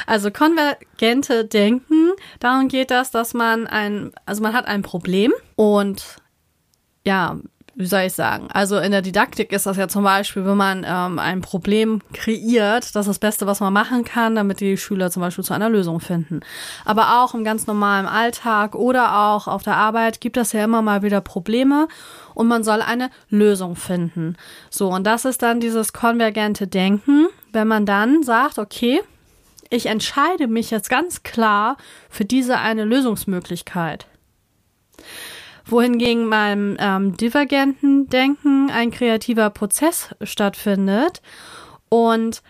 [0.06, 2.10] Also konvergente Denken,
[2.40, 6.16] darum geht das, dass man ein, also man hat ein Problem und
[7.06, 7.38] ja,
[7.74, 8.48] wie soll ich sagen?
[8.52, 12.94] Also in der Didaktik ist das ja zum Beispiel, wenn man ähm, ein Problem kreiert,
[12.94, 15.70] das ist das Beste, was man machen kann, damit die Schüler zum Beispiel zu einer
[15.70, 16.40] Lösung finden.
[16.84, 20.82] Aber auch im ganz normalen Alltag oder auch auf der Arbeit gibt es ja immer
[20.82, 21.88] mal wieder Probleme
[22.34, 24.36] und man soll eine Lösung finden.
[24.68, 29.00] So, und das ist dann dieses konvergente Denken, wenn man dann sagt, okay,
[29.70, 31.78] ich entscheide mich jetzt ganz klar
[32.10, 34.06] für diese eine Lösungsmöglichkeit
[35.66, 41.22] wohingegen beim ähm, divergenten Denken ein kreativer Prozess stattfindet.
[41.88, 42.42] Und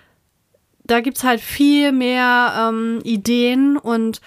[0.85, 4.21] da gibt es halt viel mehr ähm, Ideen und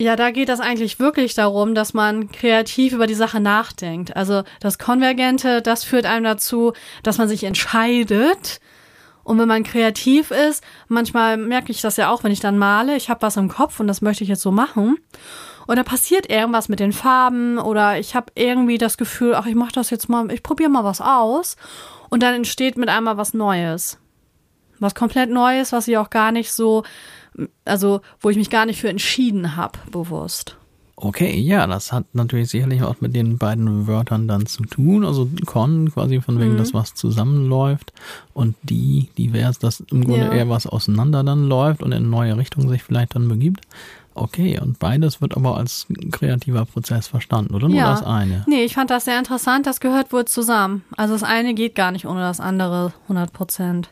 [0.00, 4.14] ja, da geht das eigentlich wirklich darum, dass man kreativ über die Sache nachdenkt.
[4.14, 8.60] Also das Konvergente, das führt einem dazu, dass man sich entscheidet.
[9.24, 12.96] Und wenn man kreativ ist, manchmal merke ich das ja auch, wenn ich dann male,
[12.96, 14.98] ich habe was im Kopf und das möchte ich jetzt so machen.
[15.68, 19.54] Und da passiert irgendwas mit den Farben oder ich habe irgendwie das Gefühl, ach, ich
[19.54, 21.56] mache das jetzt mal, ich probiere mal was aus.
[22.08, 23.98] Und dann entsteht mit einmal was Neues.
[24.78, 26.84] Was komplett Neues, was ich auch gar nicht so,
[27.66, 30.56] also wo ich mich gar nicht für entschieden habe, bewusst.
[30.96, 35.04] Okay, ja, das hat natürlich sicherlich auch mit den beiden Wörtern dann zu tun.
[35.04, 36.58] Also Con quasi von wegen mhm.
[36.58, 37.92] das, was zusammenläuft
[38.32, 40.32] und die, divers, das im Grunde ja.
[40.32, 43.66] eher was auseinander dann läuft und in neue Richtungen sich vielleicht dann begibt.
[44.20, 47.90] Okay, und beides wird aber als kreativer Prozess verstanden, oder nur Ja.
[47.90, 48.44] das eine?
[48.48, 49.66] Nee, ich fand das sehr interessant.
[49.66, 50.82] Das gehört wohl zusammen.
[50.96, 53.90] Also das eine geht gar nicht ohne das andere 100 Prozent.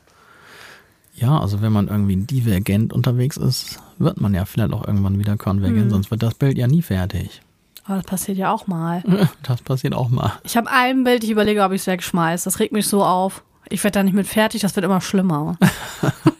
[1.14, 5.36] Ja, also wenn man irgendwie divergent unterwegs ist, wird man ja vielleicht auch irgendwann wieder
[5.36, 7.40] konvergent, sonst wird das Bild ja nie fertig.
[7.84, 9.02] Aber das passiert ja auch mal.
[9.42, 10.32] Das passiert auch mal.
[10.42, 12.44] Ich habe ein Bild, ich überlege, ob ich es wegschmeiße.
[12.44, 13.42] Das regt mich so auf.
[13.68, 15.56] Ich werde da nicht mit fertig, das wird immer schlimmer.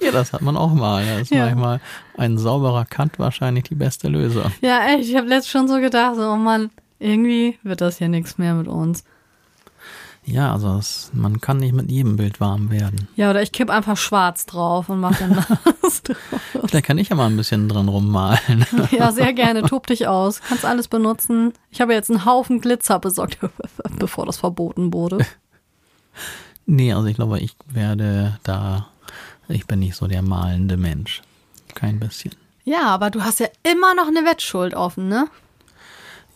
[0.00, 1.04] Ja, das hat man auch mal.
[1.04, 1.44] Da ist Ja.
[1.46, 1.80] manchmal
[2.16, 4.50] ein sauberer Cut wahrscheinlich die beste Lösung.
[4.60, 8.08] ja, echt, ich habe letztens schon so gedacht, so, oh Mann, irgendwie wird das hier
[8.08, 9.04] nichts mehr mit uns.
[10.26, 13.08] Ja, also es, man kann nicht mit jedem Bild warm werden.
[13.16, 15.44] Ja, oder ich kipp einfach schwarz drauf und mach dann
[15.82, 16.16] das drauf.
[16.66, 18.66] Vielleicht kann ich ja mal ein bisschen dran rummalen.
[18.90, 19.62] Ja, sehr gerne.
[19.62, 20.40] Tob dich aus.
[20.42, 21.54] Kannst alles benutzen.
[21.70, 23.38] Ich habe jetzt einen Haufen Glitzer besorgt,
[23.98, 25.18] bevor das verboten wurde.
[26.66, 28.88] Nee, also ich glaube, ich werde da,
[29.50, 31.22] ich bin nicht so der malende Mensch.
[31.74, 32.34] Kein bisschen.
[32.64, 35.26] Ja, aber du hast ja immer noch eine Wettschuld offen, ne?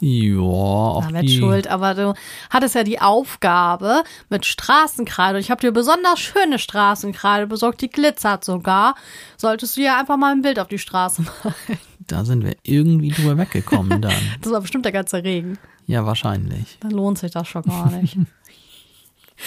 [0.00, 2.14] Ja, auch Na, die, Wettschuld, aber du
[2.50, 5.38] hattest ja die Aufgabe mit Straßenkreide.
[5.38, 8.96] Ich habe dir besonders schöne Straßenkreide besorgt, die glitzert sogar.
[9.36, 11.78] Solltest du ja einfach mal ein Bild auf die Straße malen.
[12.00, 14.12] da sind wir irgendwie drüber weggekommen dann.
[14.42, 15.58] Das war bestimmt der ganze Regen.
[15.86, 16.78] Ja, wahrscheinlich.
[16.80, 18.16] Dann lohnt sich das schon gar nicht.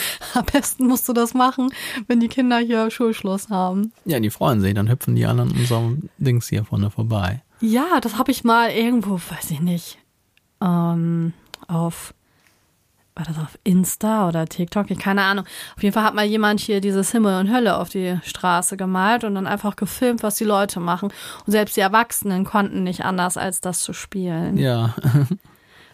[0.33, 1.69] Am besten musst du das machen,
[2.07, 3.91] wenn die Kinder hier Schulschluss haben.
[4.05, 7.41] Ja, die freuen sich, dann hüpfen die alle an unserem Dings hier vorne vorbei.
[7.59, 9.97] Ja, das habe ich mal irgendwo, weiß ich nicht,
[10.61, 11.33] ähm,
[11.67, 12.13] auf,
[13.15, 14.91] war das auf Insta oder TikTok?
[14.91, 15.45] Ich keine Ahnung.
[15.75, 19.23] Auf jeden Fall hat mal jemand hier dieses Himmel und Hölle auf die Straße gemalt
[19.23, 21.09] und dann einfach gefilmt, was die Leute machen.
[21.45, 24.57] Und selbst die Erwachsenen konnten nicht anders, als das zu spielen.
[24.57, 24.93] Ja,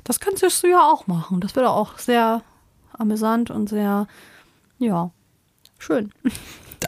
[0.03, 1.39] Das könntest du ja auch machen.
[1.39, 2.41] Das wäre auch sehr
[2.97, 4.07] amüsant und sehr,
[4.79, 5.11] ja,
[5.77, 6.11] schön.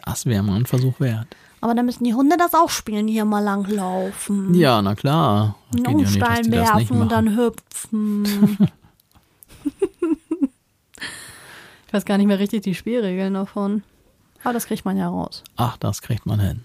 [0.04, 1.28] das wäre mal ein Versuch wert.
[1.60, 4.54] Aber dann müssen die Hunde das auch spielen, die hier mal langlaufen.
[4.54, 5.56] Ja, na klar.
[5.74, 8.24] Ja einen nicht, dass Stein die das nicht werfen und dann hüpfen.
[11.86, 13.82] ich weiß gar nicht mehr richtig die Spielregeln davon.
[14.44, 15.42] Aber das kriegt man ja raus.
[15.56, 16.64] Ach, das kriegt man hin.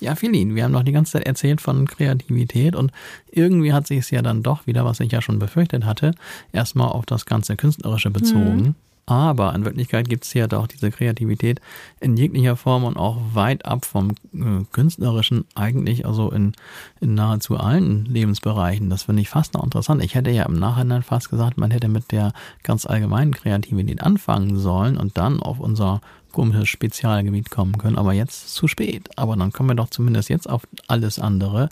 [0.00, 2.92] Ja, Philin, wir haben doch die ganze Zeit erzählt von Kreativität und
[3.30, 6.12] irgendwie hat sich es ja dann doch wieder, was ich ja schon befürchtet hatte,
[6.52, 8.74] erstmal auf das ganze Künstlerische bezogen.
[9.08, 11.60] Aber in Wirklichkeit gibt es ja doch diese Kreativität
[12.00, 16.52] in jeglicher Form und auch weit ab vom äh, Künstlerischen eigentlich, also in,
[17.00, 18.90] in nahezu allen Lebensbereichen.
[18.90, 20.02] Das finde ich fast noch interessant.
[20.02, 22.32] Ich hätte ja im Nachhinein fast gesagt, man hätte mit der
[22.64, 26.00] ganz allgemeinen Kreativität anfangen sollen und dann auf unser
[26.36, 27.96] komisches Spezialgebiet kommen können.
[27.96, 29.08] Aber jetzt zu spät.
[29.16, 31.70] Aber dann kommen wir doch zumindest jetzt auf alles andere.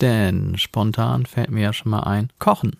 [0.00, 2.76] Denn spontan fällt mir ja schon mal ein, Kochen,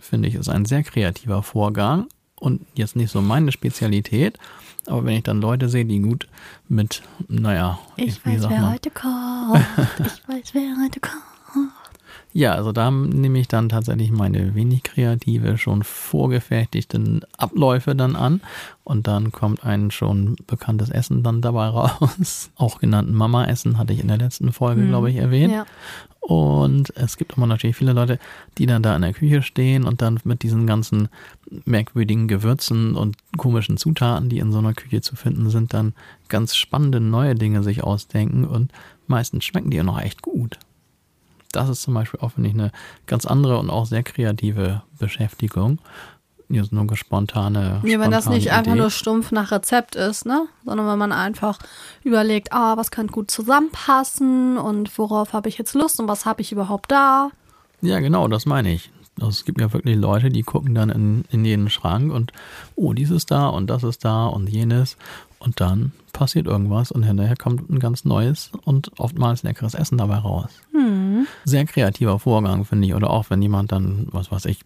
[0.00, 2.06] finde ich, ist ein sehr kreativer Vorgang
[2.40, 4.38] und jetzt nicht so meine Spezialität.
[4.86, 6.26] Aber wenn ich dann Leute sehe, die gut
[6.68, 8.72] mit, naja, wie sagt man?
[8.72, 9.60] heute kocht.
[10.00, 11.35] Ich weiß, wer heute kocht.
[12.36, 18.42] Ja, also da nehme ich dann tatsächlich meine wenig kreative, schon vorgefertigten Abläufe dann an
[18.84, 22.50] und dann kommt ein schon bekanntes Essen dann dabei raus.
[22.56, 25.54] Auch genannten Mama-Essen hatte ich in der letzten Folge, glaube ich, erwähnt.
[25.54, 25.64] Ja.
[26.20, 28.18] Und es gibt immer natürlich viele Leute,
[28.58, 31.08] die dann da in der Küche stehen und dann mit diesen ganzen
[31.64, 35.94] merkwürdigen Gewürzen und komischen Zutaten, die in so einer Küche zu finden sind, dann
[36.28, 38.72] ganz spannende neue Dinge sich ausdenken und
[39.06, 40.58] meistens schmecken die ja noch echt gut.
[41.52, 42.72] Das ist zum Beispiel auch, finde ich, eine
[43.06, 45.78] ganz andere und auch sehr kreative Beschäftigung.
[46.48, 47.80] Ist nur eine spontane.
[47.84, 48.80] Ja, wenn das nicht einfach Idee.
[48.80, 50.46] nur stumpf nach Rezept ist, ne?
[50.64, 51.58] Sondern wenn man einfach
[52.04, 56.42] überlegt, ah, was könnte gut zusammenpassen und worauf habe ich jetzt Lust und was habe
[56.42, 57.30] ich überhaupt da?
[57.80, 58.92] Ja, genau, das meine ich.
[59.18, 62.32] Also es gibt ja wirklich Leute, die gucken dann in, in jeden Schrank und,
[62.76, 64.96] oh, dies ist da und das ist da und jenes.
[65.38, 70.16] Und dann passiert irgendwas und hinterher kommt ein ganz neues und oftmals leckeres Essen dabei
[70.16, 70.50] raus.
[71.44, 72.94] Sehr kreativer Vorgang, finde ich.
[72.94, 74.60] Oder auch wenn jemand dann, was weiß ich,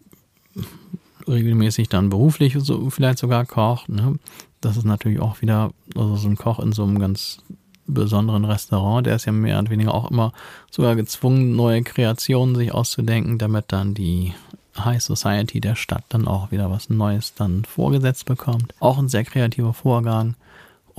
[1.27, 3.89] regelmäßig dann beruflich so vielleicht sogar kocht.
[3.89, 4.17] Ne?
[4.61, 7.41] Das ist natürlich auch wieder, also so ein Koch in so einem ganz
[7.87, 10.31] besonderen Restaurant, der ist ja mehr oder weniger auch immer
[10.69, 14.33] sogar gezwungen, neue Kreationen sich auszudenken, damit dann die
[14.77, 18.73] High Society der Stadt dann auch wieder was Neues dann vorgesetzt bekommt.
[18.79, 20.35] Auch ein sehr kreativer Vorgang.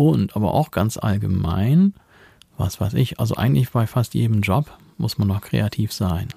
[0.08, 1.94] Und aber auch ganz allgemein,
[2.56, 6.28] was weiß ich, also eigentlich bei fast jedem Job muss man noch kreativ sein.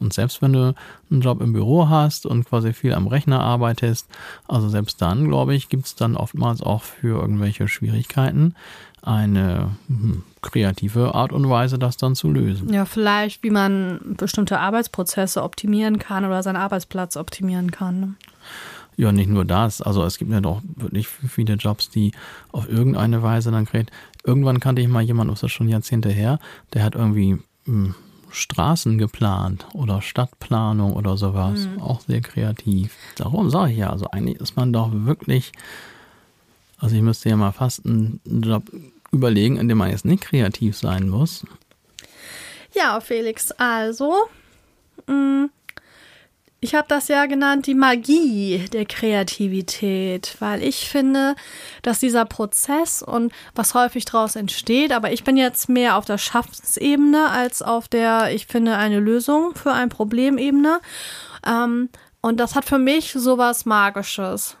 [0.00, 0.74] Und selbst wenn du
[1.10, 4.08] einen Job im Büro hast und quasi viel am Rechner arbeitest,
[4.48, 8.54] also selbst dann, glaube ich, gibt es dann oftmals auch für irgendwelche Schwierigkeiten
[9.02, 12.72] eine hm, kreative Art und Weise, das dann zu lösen.
[12.72, 18.16] Ja, vielleicht, wie man bestimmte Arbeitsprozesse optimieren kann oder seinen Arbeitsplatz optimieren kann.
[18.96, 19.82] Ja, nicht nur das.
[19.82, 22.12] Also es gibt ja doch wirklich viele Jobs, die
[22.52, 23.90] auf irgendeine Weise dann kreiert.
[24.24, 26.38] Irgendwann kannte ich mal jemanden, das ist schon Jahrzehnte her,
[26.72, 27.94] der hat irgendwie mh, hm,
[28.30, 31.66] Straßen geplant oder Stadtplanung oder sowas.
[31.66, 31.80] Mhm.
[31.80, 32.96] Auch sehr kreativ.
[33.16, 35.52] Darum sage ich ja, also eigentlich ist man doch wirklich,
[36.78, 38.64] also ich müsste ja mal fast einen Job
[39.12, 41.44] überlegen, in dem man jetzt nicht kreativ sein muss.
[42.74, 44.12] Ja, Felix, also,
[45.06, 45.50] mh, mm,
[46.64, 51.36] ich habe das ja genannt, die Magie der Kreativität, weil ich finde,
[51.82, 56.16] dass dieser Prozess und was häufig daraus entsteht, aber ich bin jetzt mehr auf der
[56.16, 60.80] Schaffensebene als auf der, ich finde, eine Lösung für ein Problemebene.
[61.46, 61.90] Ähm,
[62.22, 64.56] und das hat für mich sowas Magisches.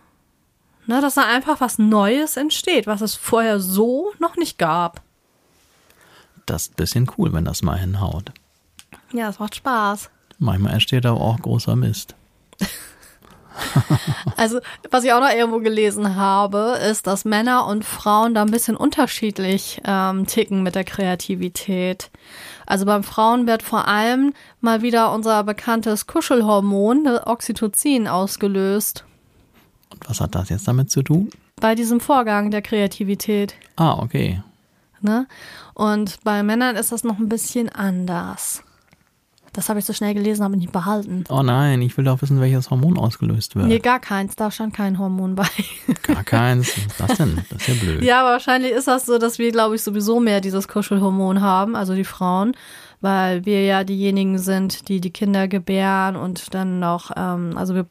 [0.84, 5.00] Ne, dass da einfach was Neues entsteht, was es vorher so noch nicht gab.
[6.44, 8.30] Das ist ein bisschen cool, wenn das mal hinhaut.
[9.14, 10.10] Ja, es macht Spaß.
[10.44, 12.14] Manchmal entsteht aber auch großer Mist.
[14.36, 18.50] also, was ich auch noch irgendwo gelesen habe, ist, dass Männer und Frauen da ein
[18.50, 22.10] bisschen unterschiedlich ähm, ticken mit der Kreativität.
[22.66, 29.04] Also beim Frauen wird vor allem mal wieder unser bekanntes Kuschelhormon, Oxytocin, ausgelöst.
[29.90, 31.30] Und was hat das jetzt damit zu tun?
[31.56, 33.54] Bei diesem Vorgang der Kreativität.
[33.76, 34.42] Ah, okay.
[35.00, 35.26] Ne?
[35.72, 38.63] Und bei Männern ist das noch ein bisschen anders.
[39.54, 41.22] Das habe ich so schnell gelesen, habe ich nicht behalten.
[41.28, 43.68] Oh nein, ich will doch wissen, welches Hormon ausgelöst wird.
[43.68, 44.34] Nee, gar keins.
[44.34, 45.46] Da stand kein Hormon bei.
[46.02, 46.72] Gar keins?
[46.98, 47.40] Was das denn?
[47.48, 48.02] Das ist ja blöd.
[48.02, 51.76] Ja, aber wahrscheinlich ist das so, dass wir, glaube ich, sowieso mehr dieses Kuschelhormon haben,
[51.76, 52.56] also die Frauen,
[53.00, 57.86] weil wir ja diejenigen sind, die die Kinder gebären und dann noch, ähm, also wir,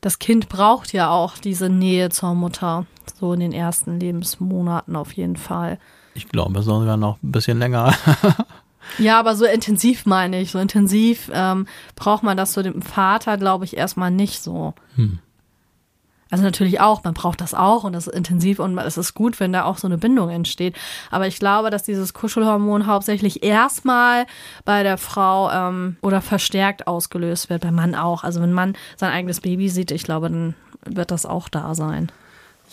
[0.00, 2.86] das Kind braucht ja auch diese Nähe zur Mutter,
[3.18, 5.78] so in den ersten Lebensmonaten auf jeden Fall.
[6.14, 7.92] Ich glaube sogar noch ein bisschen länger.
[8.98, 10.50] Ja, aber so intensiv meine ich.
[10.50, 11.66] So intensiv ähm,
[11.96, 14.74] braucht man das zu dem Vater, glaube ich, erstmal nicht so.
[14.96, 15.18] Hm.
[16.30, 19.38] Also natürlich auch, man braucht das auch und das ist intensiv und es ist gut,
[19.38, 20.74] wenn da auch so eine Bindung entsteht.
[21.12, 24.26] Aber ich glaube, dass dieses Kuschelhormon hauptsächlich erstmal
[24.64, 28.24] bei der Frau ähm, oder verstärkt ausgelöst wird, beim Mann auch.
[28.24, 32.10] Also wenn man sein eigenes Baby sieht, ich glaube, dann wird das auch da sein.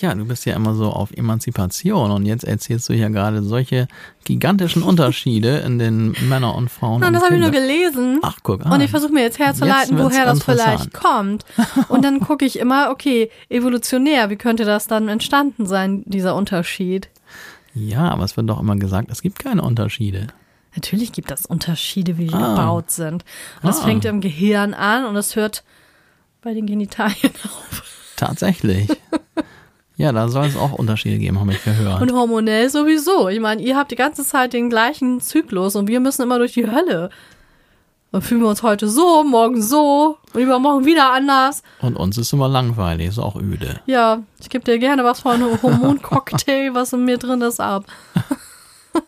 [0.02, 3.88] Ja, du bist ja immer so auf Emanzipation und jetzt erzählst du ja gerade solche
[4.26, 7.02] gigantischen Unterschiede in den Männer und Frauen.
[7.02, 8.20] Nein, das habe ich nur gelesen.
[8.24, 8.72] Ach, guck an.
[8.72, 11.46] Und ich versuche mir jetzt herzuleiten, jetzt woher das vielleicht kommt.
[11.88, 17.10] Und dann gucke ich immer, okay, evolutionär, wie könnte das dann entstanden sein, dieser Unterschied?
[17.74, 20.28] Ja, aber es wird doch immer gesagt, es gibt keine Unterschiede.
[20.76, 22.56] Natürlich gibt es Unterschiede, wie die ah.
[22.56, 23.24] gebaut sind.
[23.62, 23.84] Und das ah.
[23.84, 25.64] fängt im Gehirn an und es hört
[26.42, 27.84] bei den Genitalien auf.
[28.16, 28.90] Tatsächlich.
[30.02, 32.02] Ja, da soll es auch Unterschiede geben, habe ich gehört.
[32.02, 33.30] Und hormonell sowieso.
[33.30, 36.54] Ich meine, ihr habt die ganze Zeit den gleichen Zyklus und wir müssen immer durch
[36.54, 37.12] die Hölle.
[38.12, 41.62] Dann fühlen wir uns heute so, morgen so und übermorgen wieder anders.
[41.82, 43.80] Und uns ist immer langweilig, ist auch öde.
[43.86, 47.86] Ja, ich gebe dir gerne was von einem Hormoncocktail, was in mir drin ist, ab.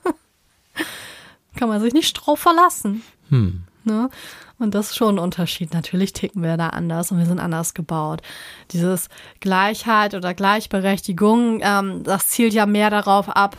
[1.55, 3.01] Kann man sich nicht drauf verlassen.
[3.29, 3.63] Hm.
[3.83, 4.11] Ne?
[4.59, 5.73] Und das ist schon ein Unterschied.
[5.73, 8.21] Natürlich ticken wir da anders und wir sind anders gebaut.
[8.71, 13.57] Dieses Gleichheit oder Gleichberechtigung, ähm, das zielt ja mehr darauf ab,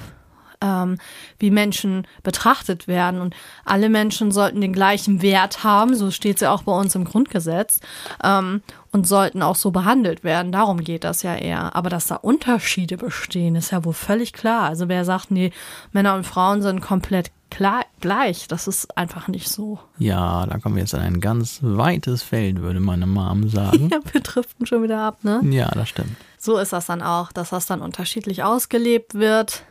[0.61, 0.99] ähm,
[1.39, 3.21] wie Menschen betrachtet werden.
[3.21, 6.95] Und alle Menschen sollten den gleichen Wert haben, so steht es ja auch bei uns
[6.95, 7.81] im Grundgesetz,
[8.23, 8.63] ähm,
[8.95, 10.53] und sollten auch so behandelt werden.
[10.53, 11.75] Darum geht das ja eher.
[11.75, 14.69] Aber dass da Unterschiede bestehen, ist ja wohl völlig klar.
[14.69, 15.51] Also wer sagt, nee,
[15.91, 18.47] Männer und Frauen sind komplett klar, gleich.
[18.49, 19.79] Das ist einfach nicht so.
[19.99, 23.89] Ja, da kommen wir jetzt in ein ganz weites Feld, würde meine Mom sagen.
[23.95, 25.41] Ja, wir driften schon wieder ab, ne?
[25.51, 26.17] Ja, das stimmt.
[26.39, 29.65] So ist das dann auch, dass das dann unterschiedlich ausgelebt wird.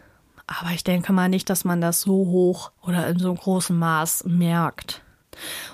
[0.47, 4.25] Aber ich denke mal nicht, dass man das so hoch oder in so großem Maß
[4.25, 5.01] merkt.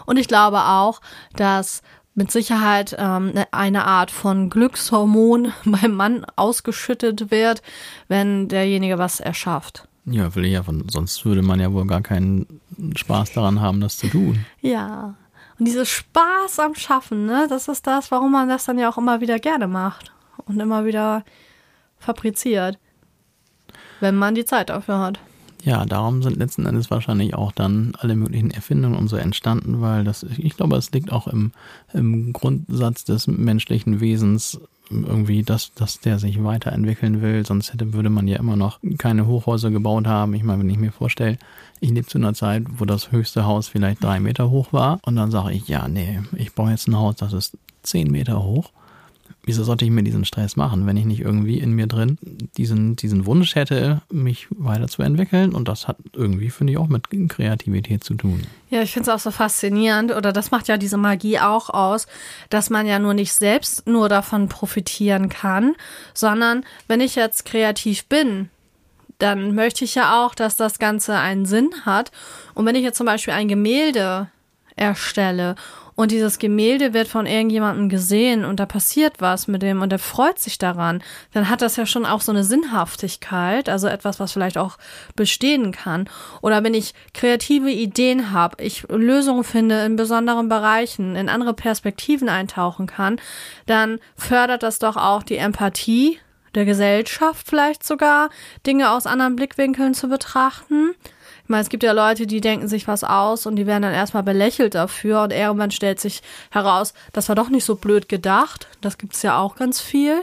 [0.05, 1.01] Und ich glaube auch,
[1.35, 1.81] dass
[2.15, 7.61] mit Sicherheit ähm, ne, eine Art von Glückshormon beim Mann ausgeschüttet wird,
[8.07, 9.87] wenn derjenige was erschafft.
[10.05, 12.61] Ja, will ich ja, von, sonst würde man ja wohl gar keinen
[12.95, 14.45] Spaß daran haben, das zu tun.
[14.61, 15.15] Ja.
[15.57, 18.97] Und dieses Spaß am Schaffen, ne, das ist das, warum man das dann ja auch
[18.97, 20.11] immer wieder gerne macht
[20.45, 21.23] und immer wieder
[21.99, 22.79] fabriziert,
[23.99, 25.19] wenn man die Zeit dafür hat.
[25.63, 30.05] Ja, darum sind letzten Endes wahrscheinlich auch dann alle möglichen Erfindungen und so entstanden, weil
[30.05, 31.51] das, ich glaube, es liegt auch im,
[31.93, 34.59] im Grundsatz des menschlichen Wesens,
[34.89, 39.27] irgendwie, dass, dass der sich weiterentwickeln will, sonst hätte, würde man ja immer noch keine
[39.27, 40.33] Hochhäuser gebaut haben.
[40.33, 41.37] Ich meine, wenn ich mir vorstelle,
[41.79, 45.15] ich lebe zu einer Zeit, wo das höchste Haus vielleicht drei Meter hoch war und
[45.15, 48.71] dann sage ich, ja, nee, ich baue jetzt ein Haus, das ist zehn Meter hoch
[49.49, 52.19] wieso sollte ich mir diesen Stress machen, wenn ich nicht irgendwie in mir drin
[52.55, 55.55] diesen, diesen Wunsch hätte, mich weiterzuentwickeln?
[55.55, 58.43] Und das hat irgendwie, finde ich, auch mit Kreativität zu tun.
[58.69, 62.05] Ja, ich finde es auch so faszinierend, oder das macht ja diese Magie auch aus,
[62.51, 65.73] dass man ja nur nicht selbst nur davon profitieren kann,
[66.13, 68.49] sondern wenn ich jetzt kreativ bin,
[69.17, 72.11] dann möchte ich ja auch, dass das Ganze einen Sinn hat.
[72.53, 74.29] Und wenn ich jetzt zum Beispiel ein Gemälde
[74.75, 75.55] erstelle
[75.99, 79.99] und dieses Gemälde wird von irgendjemandem gesehen und da passiert was mit dem und der
[79.99, 84.31] freut sich daran, dann hat das ja schon auch so eine Sinnhaftigkeit, also etwas, was
[84.31, 84.77] vielleicht auch
[85.17, 86.09] bestehen kann.
[86.41, 92.29] Oder wenn ich kreative Ideen habe, ich Lösungen finde in besonderen Bereichen, in andere Perspektiven
[92.29, 93.19] eintauchen kann,
[93.65, 96.17] dann fördert das doch auch die Empathie
[96.55, 98.29] der Gesellschaft vielleicht sogar,
[98.65, 100.95] Dinge aus anderen Blickwinkeln zu betrachten.
[101.49, 104.21] Meine, es gibt ja Leute, die denken sich was aus und die werden dann erstmal
[104.21, 106.21] belächelt dafür und irgendwann stellt sich
[106.51, 108.67] heraus, das war doch nicht so blöd gedacht.
[108.81, 110.21] Das gibt es ja auch ganz viel.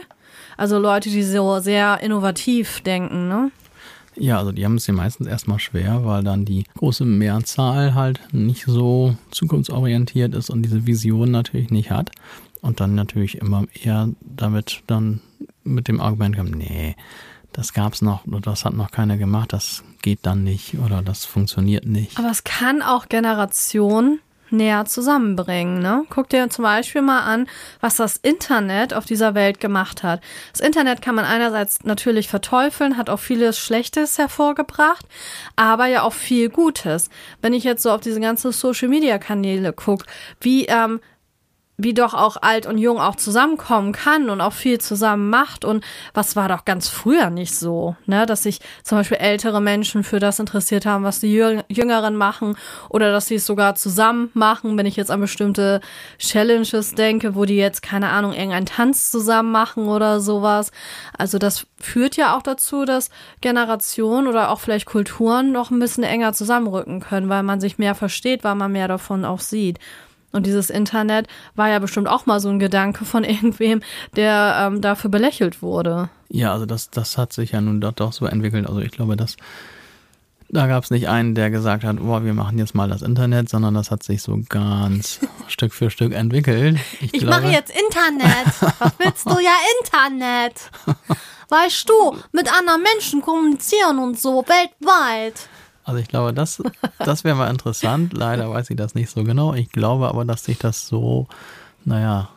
[0.55, 3.51] Also Leute, die so sehr innovativ denken, ne?
[4.15, 8.21] Ja, also die haben es ja meistens erstmal schwer, weil dann die große Mehrzahl halt
[8.31, 12.09] nicht so zukunftsorientiert ist und diese Vision natürlich nicht hat.
[12.61, 15.19] Und dann natürlich immer eher damit dann
[15.65, 16.95] mit dem Argument kommt, nee,
[17.57, 21.87] das gab's noch, das hat noch keiner gemacht, das geht dann nicht oder das funktioniert
[21.87, 22.19] nicht.
[22.19, 24.19] Aber es kann auch Generationen
[24.51, 25.79] näher zusammenbringen.
[25.79, 26.05] Ne?
[26.11, 27.47] Guck dir zum Beispiel mal an,
[27.81, 30.21] was das Internet auf dieser Welt gemacht hat.
[30.51, 35.07] Das Internet kann man einerseits natürlich verteufeln, hat auch vieles Schlechtes hervorgebracht,
[35.55, 37.09] aber ja auch viel Gutes.
[37.41, 40.05] Wenn ich jetzt so auf diese ganzen Social-Media-Kanäle gucke,
[40.39, 40.99] wie ähm,
[41.77, 45.63] wie doch auch alt und jung auch zusammenkommen kann und auch viel zusammen macht.
[45.63, 48.25] Und was war doch ganz früher nicht so, ne?
[48.25, 52.57] Dass sich zum Beispiel ältere Menschen für das interessiert haben, was die Jüngeren machen
[52.89, 54.75] oder dass sie es sogar zusammen machen.
[54.75, 55.81] Wenn ich jetzt an bestimmte
[56.17, 60.71] Challenges denke, wo die jetzt, keine Ahnung, irgendeinen Tanz zusammen machen oder sowas.
[61.15, 63.11] Also das führt ja auch dazu, dass
[63.41, 67.93] Generationen oder auch vielleicht Kulturen noch ein bisschen enger zusammenrücken können, weil man sich mehr
[67.93, 69.77] versteht, weil man mehr davon auch sieht.
[70.31, 73.81] Und dieses Internet war ja bestimmt auch mal so ein Gedanke von irgendwem,
[74.15, 76.09] der ähm, dafür belächelt wurde.
[76.29, 78.67] Ja, also das, das hat sich ja nun doch, doch so entwickelt.
[78.67, 79.37] Also ich glaube, dass
[80.49, 83.49] da gab es nicht einen, der gesagt hat, oh, wir machen jetzt mal das Internet,
[83.49, 86.79] sondern das hat sich so ganz Stück für Stück entwickelt.
[87.01, 88.61] Ich, ich mache jetzt Internet.
[88.79, 89.51] Was willst du ja
[89.81, 90.71] Internet?
[91.49, 95.49] Weißt du, mit anderen Menschen kommunizieren und so weltweit.
[95.87, 96.61] Also ich glaube, das,
[96.99, 98.11] das wäre mal interessant.
[98.11, 99.53] Leider weiß ich das nicht so genau.
[99.53, 101.27] Ich glaube aber, dass sich das so,
[101.85, 102.27] naja,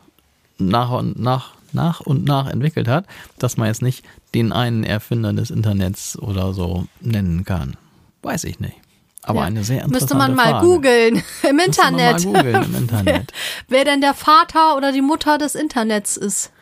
[0.59, 3.07] nach und nach, nach und nach entwickelt hat,
[3.41, 7.77] dass man jetzt nicht den einen Erfinder des Internets oder so nennen kann.
[8.23, 8.77] Weiß ich nicht.
[9.23, 9.47] Aber ja.
[9.47, 12.13] eine sehr interessante Müsste man mal googeln im Internet.
[12.13, 13.33] Müsste man mal googeln im Internet.
[13.67, 16.53] wer, wer denn der Vater oder die Mutter des Internets ist.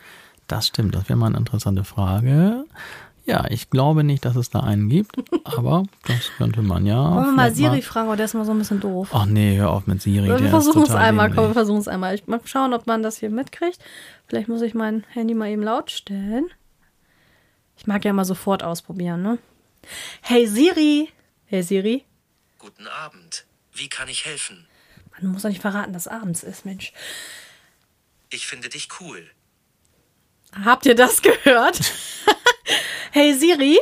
[0.47, 2.65] Das stimmt, das wäre mal eine interessante Frage.
[3.29, 7.15] Ja, ich glaube nicht, dass es da einen gibt, aber das könnte man ja.
[7.15, 7.81] Wollen wir mal Siri mal.
[7.83, 9.09] fragen, aber der ist mal so ein bisschen doof.
[9.13, 10.27] Ach nee, hör auf mit Siri.
[10.27, 12.15] Wir versuchen es einmal, komm, wir versuchen es einmal.
[12.15, 13.77] Ich mal schauen, ob man das hier mitkriegt.
[14.27, 16.49] Vielleicht muss ich mein Handy mal eben laut stellen.
[17.77, 19.37] Ich mag ja mal sofort ausprobieren, ne?
[20.21, 21.09] Hey Siri!
[21.45, 22.05] Hey Siri!
[22.57, 23.45] Guten Abend.
[23.73, 24.65] Wie kann ich helfen?
[25.21, 26.93] Man muss doch nicht verraten, dass abends ist, Mensch.
[28.31, 29.29] Ich finde dich cool.
[30.53, 31.79] Habt ihr das gehört?
[33.11, 33.79] hey Siri.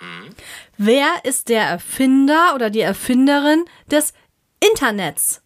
[0.00, 0.34] Hm?
[0.78, 4.14] Wer ist der Erfinder oder die Erfinderin des
[4.60, 5.42] Internets?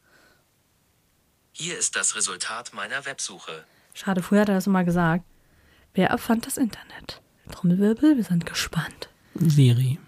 [1.52, 3.64] Hier ist das Resultat meiner Websuche.
[3.94, 5.24] Schade, früher hat er das mal gesagt.
[5.92, 7.20] Wer erfand das Internet?
[7.50, 9.08] Trommelwirbel, wir sind gespannt.
[9.34, 9.98] Siri.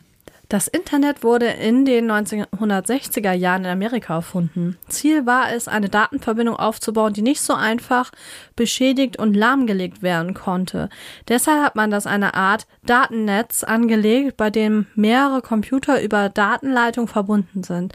[0.49, 4.79] Das Internet wurde in den 1960er Jahren in Amerika erfunden.
[4.89, 8.13] Ziel war es, eine Datenverbindung aufzubauen, die nicht so einfach
[8.55, 10.89] beschädigt und lahmgelegt werden konnte.
[11.27, 17.65] Deshalb hat man das eine Art Datennetz angelegt, bei dem mehrere Computer über Datenleitung verbunden
[17.65, 17.93] sind.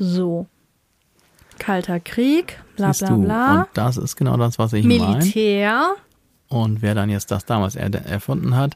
[0.00, 0.46] So.
[1.60, 3.60] Kalter Krieg, bla bla bla.
[3.62, 5.18] Und das ist genau das, was ich meine.
[5.18, 5.94] Militär.
[6.50, 6.60] Mein.
[6.60, 8.74] Und wer dann jetzt das damals er erfunden hat,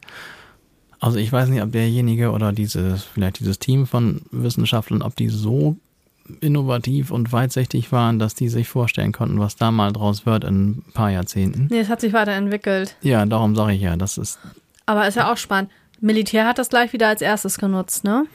[1.03, 5.28] also ich weiß nicht, ob derjenige oder dieses, vielleicht dieses Team von Wissenschaftlern, ob die
[5.28, 5.76] so
[6.40, 10.70] innovativ und weitsichtig waren, dass die sich vorstellen konnten, was da mal draus wird in
[10.70, 11.66] ein paar Jahrzehnten.
[11.70, 12.94] Nee, es hat sich weiterentwickelt.
[13.03, 14.38] Ja, darum sage ich ja, das ist.
[14.86, 15.72] Aber ist ja auch spannend.
[16.00, 18.26] Militär hat das gleich wieder als erstes genutzt, ne?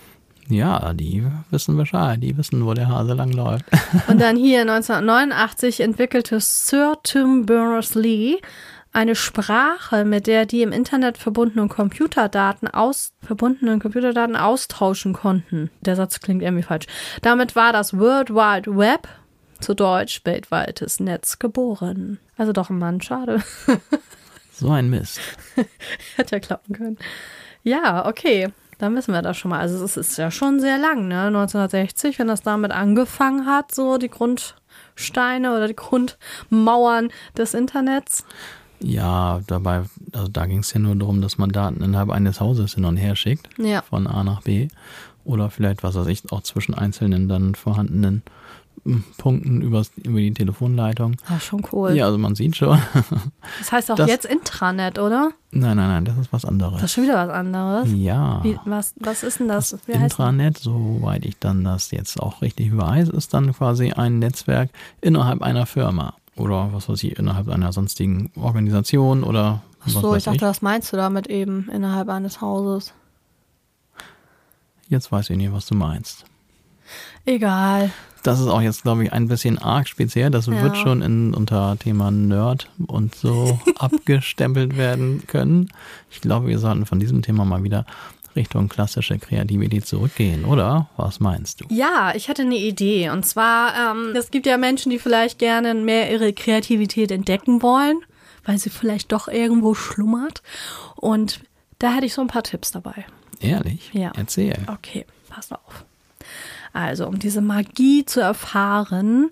[0.49, 3.63] Ja, die wissen Bescheid, die wissen, wo der Hase lang läuft.
[4.09, 8.39] Und dann hier 1989 entwickelte Sir Tim Berners-Lee
[8.91, 15.69] eine Sprache, mit der die im Internet verbundenen Computerdaten aus verbundenen Computerdaten austauschen konnten.
[15.81, 16.85] Der Satz klingt irgendwie falsch.
[17.21, 19.07] Damit war das World Wide Web,
[19.59, 22.19] zu Deutsch weltweites Netz, geboren.
[22.37, 23.43] Also doch ein Mann, schade.
[24.51, 25.19] so ein Mist.
[26.15, 26.97] Hätte ja klappen können.
[27.63, 28.49] Ja, okay.
[28.77, 29.59] Dann wissen wir das schon mal.
[29.59, 31.23] Also es ist ja schon sehr lang, ne?
[31.23, 38.23] 1960, wenn das damit angefangen hat, so die Grundsteine oder die Grundmauern des Internets.
[38.79, 42.75] Ja, dabei, also da ging es ja nur darum, dass man Daten innerhalb eines Hauses
[42.75, 43.81] hin und her schickt, Ja.
[43.81, 44.67] von A nach B.
[45.23, 48.21] Oder vielleicht, was weiß ich, auch zwischen einzelnen dann vorhandenen
[48.85, 51.17] hm, Punkten übers, über die Telefonleitung.
[51.29, 51.91] Ja, schon cool.
[51.95, 52.79] Ja, also man sieht schon.
[53.59, 55.31] Das heißt auch Das- jetzt Intranet, oder?
[55.51, 56.75] nein, nein, nein, das ist was anderes.
[56.75, 57.89] Das ist schon wieder was anderes.
[57.93, 58.41] ja.
[58.43, 59.73] Wie, was, was ist denn das?
[59.73, 64.69] Heißt Intranet, soweit ich dann das jetzt auch richtig weiß, ist dann quasi ein Netzwerk
[65.01, 70.11] innerhalb einer Firma oder was weiß ich, innerhalb einer sonstigen Organisation oder Ach was so,
[70.11, 72.93] weiß ich dachte, was meinst du damit eben innerhalb eines Hauses?
[74.89, 76.25] Jetzt weiß ich nicht, was du meinst.
[77.25, 77.91] Egal.
[78.23, 80.29] Das ist auch jetzt, glaube ich, ein bisschen arg speziell.
[80.31, 80.61] Das Ja.
[80.61, 85.69] wird schon in, unter Thema Nerd und so abgestempelt werden können.
[86.09, 87.85] Ich glaube, wir sollten von diesem Thema mal wieder
[88.37, 90.89] Richtung klassische Kreativität zurückgehen, oder?
[90.95, 91.65] Was meinst du?
[91.69, 93.09] Ja, ich hatte eine Idee.
[93.09, 97.99] Und zwar, ähm, es gibt ja Menschen, die vielleicht gerne mehr ihre Kreativität entdecken wollen,
[98.45, 100.41] weil sie vielleicht doch irgendwo schlummert.
[100.95, 101.41] Und
[101.79, 103.05] da hätte ich so ein paar Tipps dabei.
[103.41, 103.91] Ehrlich?
[103.93, 104.11] Ja.
[104.15, 104.57] Erzähl.
[104.67, 105.85] Okay, pass auf.
[106.73, 109.29] Also, um diese Magie zu erfahren,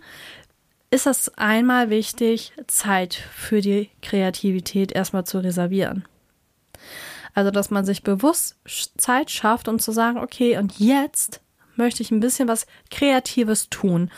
[0.91, 6.05] ist es einmal wichtig, Zeit für die Kreativität erstmal zu reservieren.
[7.35, 8.55] Also, dass man sich bewusst
[8.97, 11.41] Zeit schafft, um zu sagen, okay, und jetzt
[11.75, 14.09] möchte ich ein bisschen was Kreatives tun.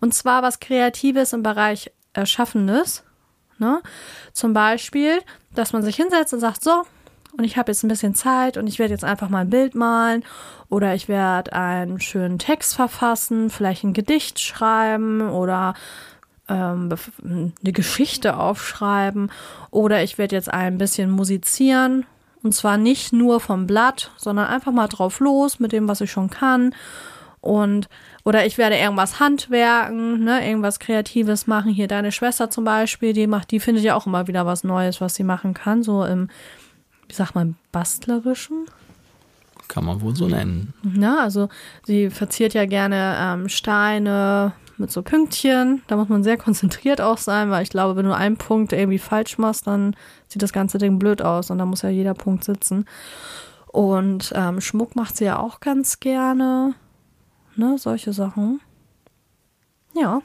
[0.00, 3.02] Und zwar was Kreatives im Bereich Erschaffenes.
[3.58, 3.80] Ne?
[4.34, 5.20] Zum Beispiel,
[5.54, 6.82] dass man sich hinsetzt und sagt, so,
[7.38, 9.74] und ich habe jetzt ein bisschen Zeit und ich werde jetzt einfach mal ein Bild
[9.74, 10.22] malen
[10.68, 15.74] oder ich werde einen schönen Text verfassen, vielleicht ein Gedicht schreiben oder
[16.48, 16.90] ähm,
[17.24, 19.30] eine Geschichte aufschreiben
[19.70, 22.06] oder ich werde jetzt ein bisschen musizieren
[22.46, 26.12] und zwar nicht nur vom Blatt, sondern einfach mal drauf los mit dem, was ich
[26.12, 26.72] schon kann
[27.40, 27.88] und
[28.24, 31.72] oder ich werde irgendwas handwerken, ne, irgendwas Kreatives machen.
[31.72, 35.00] Hier deine Schwester zum Beispiel, die macht, die findet ja auch immer wieder was Neues,
[35.00, 36.28] was sie machen kann, so im,
[37.08, 38.66] wie sagt man, bastlerischen.
[39.66, 40.72] Kann man wohl so nennen.
[40.84, 41.18] Ne?
[41.20, 41.48] Also
[41.84, 45.82] sie verziert ja gerne ähm, Steine mit so Pünktchen.
[45.86, 48.98] Da muss man sehr konzentriert auch sein, weil ich glaube, wenn du einen Punkt irgendwie
[48.98, 49.96] falsch machst, dann
[50.28, 52.86] sieht das ganze Ding blöd aus und da muss ja jeder Punkt sitzen.
[53.68, 56.74] Und ähm, Schmuck macht sie ja auch ganz gerne.
[57.56, 58.60] Ne, solche Sachen.
[59.94, 60.20] Ja.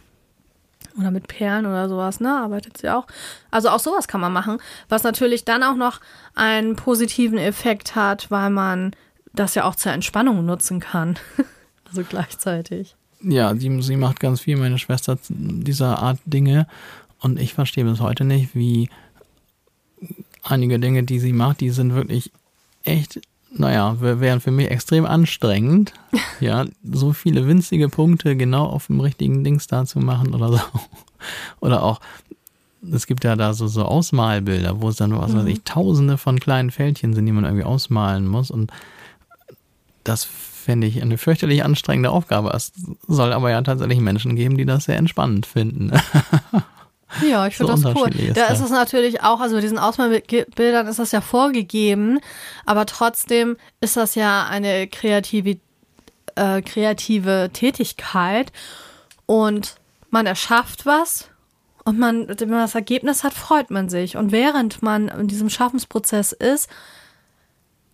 [0.97, 2.29] Oder mit Perlen oder sowas, ne?
[2.29, 3.07] Arbeitet sie auch.
[3.49, 4.57] Also auch sowas kann man machen,
[4.89, 6.01] was natürlich dann auch noch
[6.35, 8.91] einen positiven Effekt hat, weil man
[9.33, 11.17] das ja auch zur Entspannung nutzen kann.
[11.87, 12.97] also gleichzeitig.
[13.23, 16.67] Ja, sie, sie macht ganz viel, meine Schwester, dieser Art Dinge.
[17.19, 18.89] Und ich verstehe bis heute nicht, wie
[20.43, 22.31] einige Dinge, die sie macht, die sind wirklich
[22.83, 23.21] echt,
[23.53, 25.93] naja, wär- wären für mich extrem anstrengend.
[26.39, 30.59] Ja, so viele winzige Punkte genau auf dem richtigen Dings da zu machen oder so.
[31.59, 32.01] Oder auch,
[32.91, 36.39] es gibt ja da so, so Ausmalbilder, wo es dann, was weiß ich, tausende von
[36.39, 38.49] kleinen Fältchen sind, die man irgendwie ausmalen muss.
[38.49, 38.71] Und
[40.03, 40.27] das
[40.61, 42.51] fände ich eine fürchterlich anstrengende Aufgabe.
[42.55, 42.71] Es
[43.07, 45.91] soll aber ja tatsächlich Menschen geben, die das sehr entspannend finden.
[47.27, 48.09] Ja, ich finde So das cool.
[48.15, 52.19] ist Da ist es natürlich auch, also mit diesen Ausmalbildern ist das ja vorgegeben,
[52.65, 55.57] aber trotzdem ist das ja eine kreative,
[56.35, 58.53] äh, kreative Tätigkeit
[59.25, 59.75] und
[60.09, 61.29] man erschafft was
[61.83, 64.15] und man, wenn man das Ergebnis hat, freut man sich.
[64.15, 66.69] Und während man in diesem Schaffensprozess ist,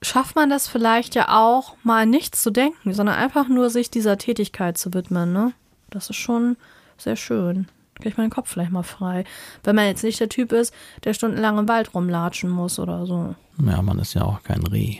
[0.01, 4.17] schafft man das vielleicht ja auch mal nichts zu denken, sondern einfach nur sich dieser
[4.17, 5.33] Tätigkeit zu widmen.
[5.33, 5.53] Ne?
[5.89, 6.57] Das ist schon
[6.97, 7.67] sehr schön.
[7.95, 9.23] Kriege ich meinen Kopf vielleicht mal frei.
[9.63, 10.73] Wenn man jetzt nicht der Typ ist,
[11.03, 13.35] der stundenlang im Wald rumlatschen muss oder so.
[13.65, 14.99] ja, man ist ja auch kein Reh.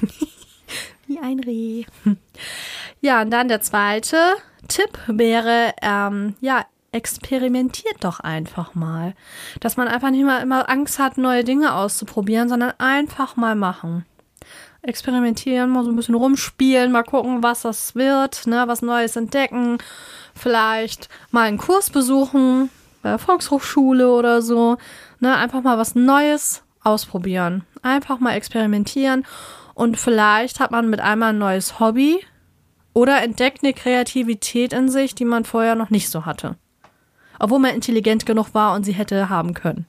[1.06, 1.84] Wie ein Reh.
[3.04, 4.16] Ja, und dann der zweite
[4.68, 9.14] Tipp wäre, ähm, ja, experimentiert doch einfach mal.
[9.58, 14.06] Dass man einfach nicht mal immer Angst hat, neue Dinge auszuprobieren, sondern einfach mal machen.
[14.82, 19.78] Experimentieren, mal so ein bisschen rumspielen, mal gucken, was das wird, ne, was Neues entdecken.
[20.34, 22.68] Vielleicht mal einen Kurs besuchen,
[23.02, 24.78] bei der Volkshochschule oder so.
[25.20, 27.64] Ne, einfach mal was Neues ausprobieren.
[27.82, 29.24] Einfach mal experimentieren.
[29.74, 32.24] Und vielleicht hat man mit einmal ein neues Hobby
[32.92, 36.56] oder entdeckt eine Kreativität in sich, die man vorher noch nicht so hatte.
[37.38, 39.86] Obwohl man intelligent genug war und sie hätte haben können.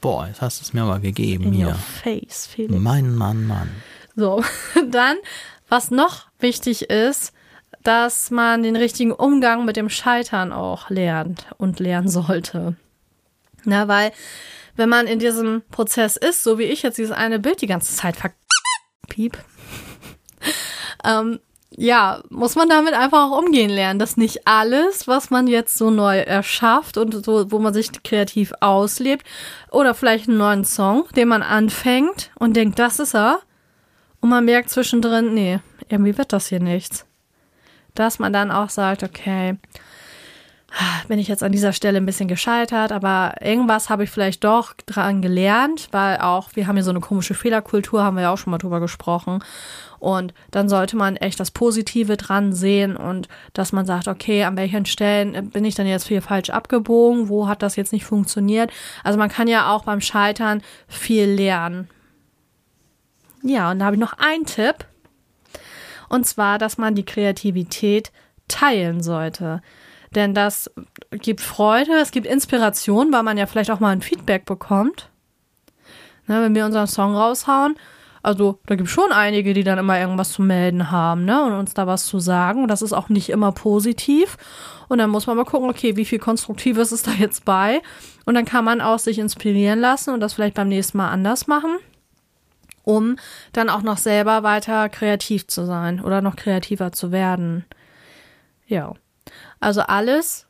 [0.00, 1.74] Boah, jetzt hast du es mir aber gegeben In hier.
[1.74, 2.80] face, Felix.
[2.80, 3.70] Mein Mann, Mann.
[4.14, 4.42] So,
[4.90, 5.16] dann,
[5.68, 7.32] was noch wichtig ist,
[7.82, 12.76] dass man den richtigen Umgang mit dem Scheitern auch lernt und lernen sollte.
[13.64, 14.12] Na, weil,
[14.76, 17.94] wenn man in diesem Prozess ist, so wie ich jetzt dieses eine Bild die ganze
[17.94, 18.32] Zeit ver...
[19.08, 19.38] Piep.
[21.04, 21.40] ähm,
[21.76, 25.90] ja, muss man damit einfach auch umgehen lernen, dass nicht alles, was man jetzt so
[25.90, 29.26] neu erschafft und so, wo man sich kreativ auslebt,
[29.70, 33.40] oder vielleicht einen neuen Song, den man anfängt und denkt, das ist er,
[34.20, 37.04] und man merkt zwischendrin, nee, irgendwie wird das hier nichts.
[37.94, 39.58] Dass man dann auch sagt, okay,
[41.08, 44.74] bin ich jetzt an dieser Stelle ein bisschen gescheitert, aber irgendwas habe ich vielleicht doch
[44.86, 48.38] dran gelernt, weil auch, wir haben ja so eine komische Fehlerkultur, haben wir ja auch
[48.38, 49.42] schon mal drüber gesprochen.
[50.06, 54.56] Und dann sollte man echt das Positive dran sehen und dass man sagt, okay, an
[54.56, 57.28] welchen Stellen bin ich dann jetzt hier falsch abgebogen?
[57.28, 58.70] Wo hat das jetzt nicht funktioniert?
[59.02, 61.88] Also man kann ja auch beim Scheitern viel lernen.
[63.42, 64.84] Ja, und da habe ich noch einen Tipp.
[66.08, 68.12] Und zwar, dass man die Kreativität
[68.46, 69.60] teilen sollte.
[70.14, 70.70] Denn das
[71.10, 75.10] gibt Freude, es gibt Inspiration, weil man ja vielleicht auch mal ein Feedback bekommt.
[76.28, 77.74] Ne, wenn wir unseren Song raushauen,
[78.26, 81.44] also da gibt es schon einige, die dann immer irgendwas zu melden haben, ne?
[81.44, 82.62] Und uns da was zu sagen.
[82.62, 84.36] Und das ist auch nicht immer positiv.
[84.88, 87.80] Und dann muss man mal gucken, okay, wie viel Konstruktives ist da jetzt bei?
[88.24, 91.46] Und dann kann man auch sich inspirieren lassen und das vielleicht beim nächsten Mal anders
[91.46, 91.76] machen,
[92.82, 93.14] um
[93.52, 97.64] dann auch noch selber weiter kreativ zu sein oder noch kreativer zu werden.
[98.66, 98.94] Ja.
[99.60, 100.45] Also alles,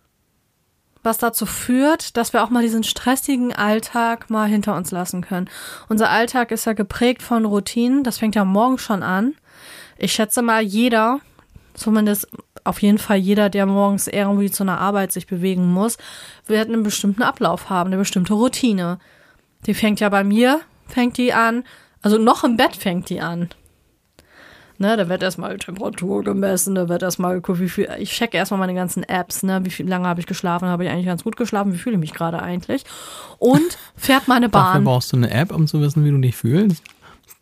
[1.07, 5.48] was dazu führt, dass wir auch mal diesen stressigen Alltag mal hinter uns lassen können.
[5.88, 9.34] Unser Alltag ist ja geprägt von Routinen, das fängt ja morgen schon an.
[9.96, 11.20] Ich schätze mal, jeder,
[11.72, 12.28] zumindest
[12.64, 15.96] auf jeden Fall jeder, der morgens irgendwie zu einer Arbeit sich bewegen muss,
[16.46, 18.98] wird einen bestimmten Ablauf haben, eine bestimmte Routine.
[19.66, 21.64] Die fängt ja bei mir, fängt die an,
[22.02, 23.48] also noch im Bett fängt die an.
[24.78, 28.74] Ne, da wird erstmal Temperatur gemessen, da wird erstmal wie viel, ich checke erstmal meine
[28.74, 31.72] ganzen Apps, ne, wie viel lange habe ich geschlafen, habe ich eigentlich ganz gut geschlafen,
[31.72, 32.84] wie fühle ich mich gerade eigentlich?
[33.38, 34.66] Und fährt meine Bahn.
[34.66, 36.82] Dafür brauchst du eine App, um zu wissen, wie du dich fühlst.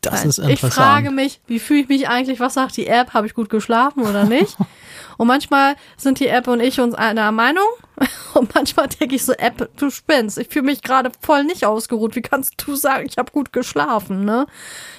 [0.01, 0.29] Das Nein.
[0.29, 0.73] ist interessant.
[0.73, 3.49] Ich frage mich, wie fühle ich mich eigentlich, was sagt die App, habe ich gut
[3.49, 4.57] geschlafen oder nicht?
[5.17, 7.65] und manchmal sind die App und ich uns einer Meinung
[8.35, 12.17] und manchmal denke ich so, App, du spinnst, ich fühle mich gerade voll nicht ausgeruht,
[12.17, 14.47] wie kannst du sagen, ich habe gut geschlafen, ne?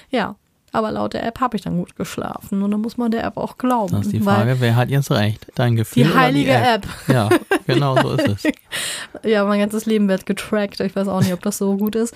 [0.09, 0.36] Ja.
[0.76, 2.61] Aber laut der App habe ich dann gut geschlafen.
[2.61, 3.93] Und dann muss man der App auch glauben.
[3.93, 5.45] Das ist die Frage, wer hat jetzt recht?
[5.55, 6.86] Dein Gefühl die heilige oder die App?
[6.86, 6.89] App.
[7.07, 7.30] Ja,
[7.65, 8.53] genau so ist es.
[9.23, 10.82] ja, mein ganzes Leben wird getrackt.
[10.82, 12.13] Ich weiß auch nicht, ob das so gut ist.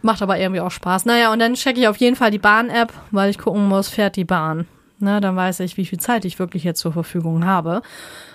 [0.00, 1.06] Macht aber irgendwie auch Spaß.
[1.06, 4.14] Naja, und dann checke ich auf jeden Fall die Bahn-App, weil ich gucken muss, fährt
[4.14, 4.68] die Bahn.
[5.00, 7.82] Na, dann weiß ich, wie viel Zeit ich wirklich jetzt zur Verfügung habe.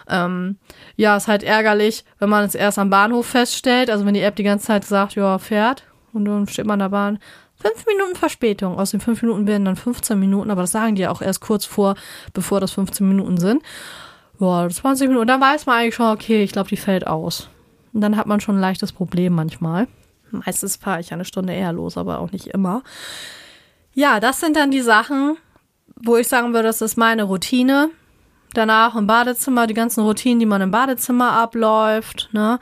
[0.09, 0.57] Ähm,
[0.97, 3.89] ja, ist halt ärgerlich, wenn man es erst am Bahnhof feststellt.
[3.89, 6.89] Also wenn die App die ganze Zeit sagt, ja, fährt und dann steht man der
[6.89, 7.19] Bahn.
[7.59, 8.77] Fünf Minuten Verspätung.
[8.77, 11.41] Aus den fünf Minuten werden dann 15 Minuten, aber das sagen die ja auch erst
[11.41, 11.95] kurz vor,
[12.33, 13.63] bevor das 15 Minuten sind.
[14.39, 15.21] Ja, 20 Minuten.
[15.21, 17.49] Und dann weiß man eigentlich schon, okay, ich glaube, die fällt aus.
[17.93, 19.87] Und dann hat man schon ein leichtes Problem manchmal.
[20.29, 22.83] Meistens fahre ich eine Stunde eher los, aber auch nicht immer.
[23.93, 25.37] Ja, das sind dann die Sachen,
[25.95, 27.89] wo ich sagen würde, das ist meine Routine.
[28.57, 32.29] Danach im Badezimmer, die ganzen Routinen, die man im Badezimmer abläuft.
[32.31, 32.57] Ne?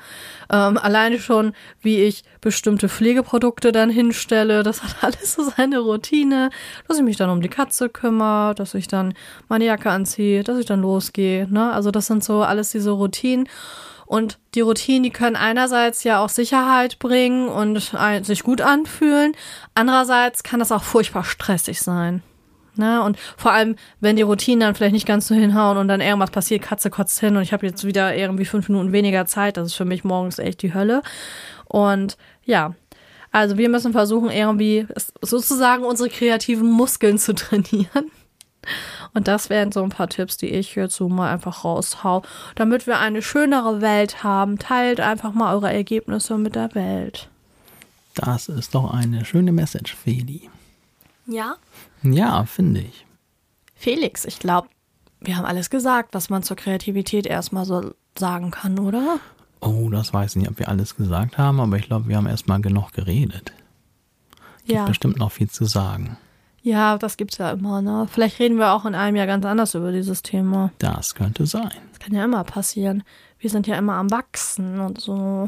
[0.51, 6.49] Ähm, alleine schon, wie ich bestimmte Pflegeprodukte dann hinstelle, das hat alles so seine Routine.
[6.85, 9.13] Dass ich mich dann um die Katze kümmere, dass ich dann
[9.47, 11.47] meine Jacke anziehe, dass ich dann losgehe.
[11.49, 11.71] Ne?
[11.71, 13.47] Also das sind so alles diese Routinen.
[14.05, 17.93] Und die Routinen, die können einerseits ja auch Sicherheit bringen und
[18.23, 19.31] sich gut anfühlen.
[19.75, 22.21] Andererseits kann das auch furchtbar stressig sein.
[22.77, 23.01] Ne?
[23.01, 26.31] Und vor allem, wenn die Routinen dann vielleicht nicht ganz so hinhauen und dann irgendwas
[26.31, 29.67] passiert, Katze kotzt hin und ich habe jetzt wieder irgendwie fünf Minuten weniger Zeit, das
[29.67, 31.01] ist für mich morgens echt die Hölle.
[31.65, 32.73] Und ja,
[33.31, 34.87] also wir müssen versuchen, irgendwie
[35.21, 38.11] sozusagen unsere kreativen Muskeln zu trainieren.
[39.13, 42.23] Und das wären so ein paar Tipps, die ich hierzu mal einfach raushau,
[42.55, 44.57] damit wir eine schönere Welt haben.
[44.57, 47.29] Teilt einfach mal eure Ergebnisse mit der Welt.
[48.15, 50.49] Das ist doch eine schöne Message, Feli.
[51.27, 51.55] Ja?
[52.03, 53.05] Ja, finde ich.
[53.75, 54.67] Felix, ich glaube,
[55.19, 59.19] wir haben alles gesagt, was man zur Kreativität erstmal so sagen kann, oder?
[59.61, 62.27] Oh, das weiß ich nicht, ob wir alles gesagt haben, aber ich glaube, wir haben
[62.27, 63.53] erstmal genug geredet.
[64.65, 64.85] Gibt Ja.
[64.85, 66.17] bestimmt noch viel zu sagen.
[66.61, 68.07] Ja, das gibt's ja immer, ne?
[68.11, 70.71] Vielleicht reden wir auch in einem Jahr ganz anders über dieses Thema.
[70.79, 71.69] Das könnte sein.
[71.91, 73.03] Das kann ja immer passieren.
[73.37, 75.47] Wir sind ja immer am Wachsen und so.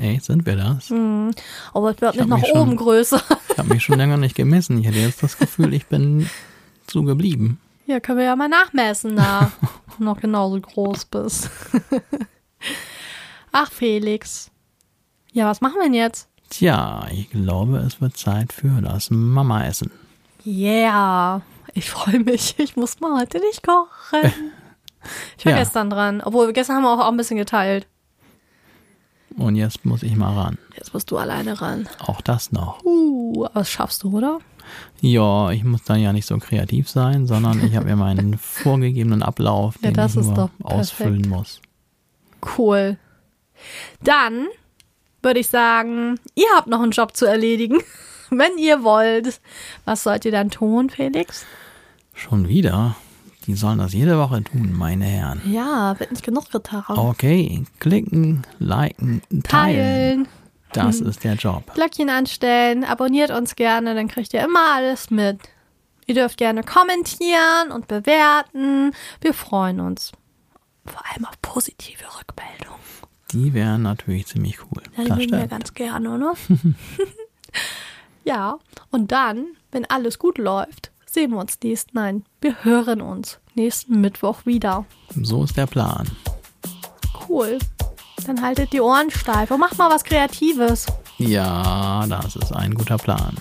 [0.00, 0.88] Ey, sind wir das?
[0.88, 1.32] Mhm.
[1.74, 3.22] Aber es wird Ich nicht hab nach mich schon- oben größer.
[3.50, 4.78] Ich habe mich schon länger nicht gemessen.
[4.78, 6.28] Ich hätte jetzt das Gefühl, ich bin
[6.90, 7.60] so geblieben.
[7.86, 9.52] Ja, können wir ja mal nachmessen, da
[9.98, 11.50] du noch genauso groß bist.
[13.52, 14.50] Ach, Felix.
[15.32, 16.28] Ja, was machen wir denn jetzt?
[16.48, 19.90] Tja, ich glaube, es wird Zeit für das Mama-Essen.
[20.46, 21.42] Yeah.
[21.74, 22.54] Ich freue mich.
[22.58, 24.32] Ich muss mal heute nicht kochen.
[25.38, 25.58] Ich war Ja.
[25.58, 26.20] gestern dran.
[26.24, 27.86] Obwohl, gestern haben wir auch, auch ein bisschen geteilt.
[29.36, 30.58] Und jetzt muss ich mal ran.
[30.76, 31.88] Jetzt musst du alleine ran.
[32.00, 32.84] Auch das noch.
[32.84, 34.38] Uh, aber das schaffst du, oder?
[35.00, 39.22] Ja, ich muss dann ja nicht so kreativ sein, sondern ich habe ja meinen vorgegebenen
[39.22, 41.60] Ablauf, Ja, den das ich nur ausfüllen muss.
[42.56, 42.98] Cool.
[44.02, 44.46] Dann
[45.22, 47.78] würde ich sagen, ihr habt noch einen Job zu erledigen.
[48.30, 49.40] Wenn ihr wollt.
[49.84, 51.44] Was sollt ihr dann tun, Felix?
[52.14, 52.94] Schon wieder?
[53.50, 55.42] Die sollen das jede Woche tun, meine Herren.
[55.44, 56.96] Ja, wird nicht genug Gitarre.
[56.96, 59.42] Okay, klicken, liken, teilen.
[59.42, 60.28] Teilen,
[60.72, 61.74] Das ist der Job.
[61.74, 65.40] Glöckchen anstellen, abonniert uns gerne, dann kriegt ihr immer alles mit.
[66.06, 68.92] Ihr dürft gerne kommentieren und bewerten.
[69.20, 70.12] Wir freuen uns.
[70.86, 72.80] Vor allem auf positive Rückmeldungen.
[73.32, 74.84] Die wären natürlich ziemlich cool.
[74.96, 76.34] Ja, die das mögen wir ganz gerne, ne?
[78.24, 78.60] ja,
[78.92, 84.00] und dann, wenn alles gut läuft, sehen wir uns nächsten, nein, wir hören uns nächsten
[84.00, 84.84] Mittwoch wieder.
[85.20, 86.08] So ist der Plan.
[87.28, 87.58] Cool.
[88.26, 90.86] Dann haltet die Ohren steif und macht mal was Kreatives.
[91.18, 93.36] Ja, das ist ein guter Plan.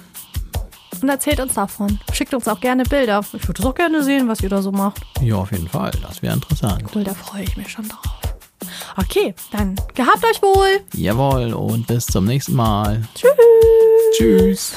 [1.01, 1.99] Und erzählt uns davon.
[2.11, 3.21] Schickt uns auch gerne Bilder.
[3.33, 5.01] Ich würde es auch gerne sehen, was ihr da so macht.
[5.21, 5.91] Ja, auf jeden Fall.
[6.01, 6.83] Das wäre interessant.
[6.93, 8.19] Cool, da freue ich mich schon drauf.
[8.97, 10.81] Okay, dann gehabt euch wohl.
[10.93, 13.01] Jawohl, und bis zum nächsten Mal.
[13.15, 13.31] Tschüss.
[14.17, 14.73] Tschüss.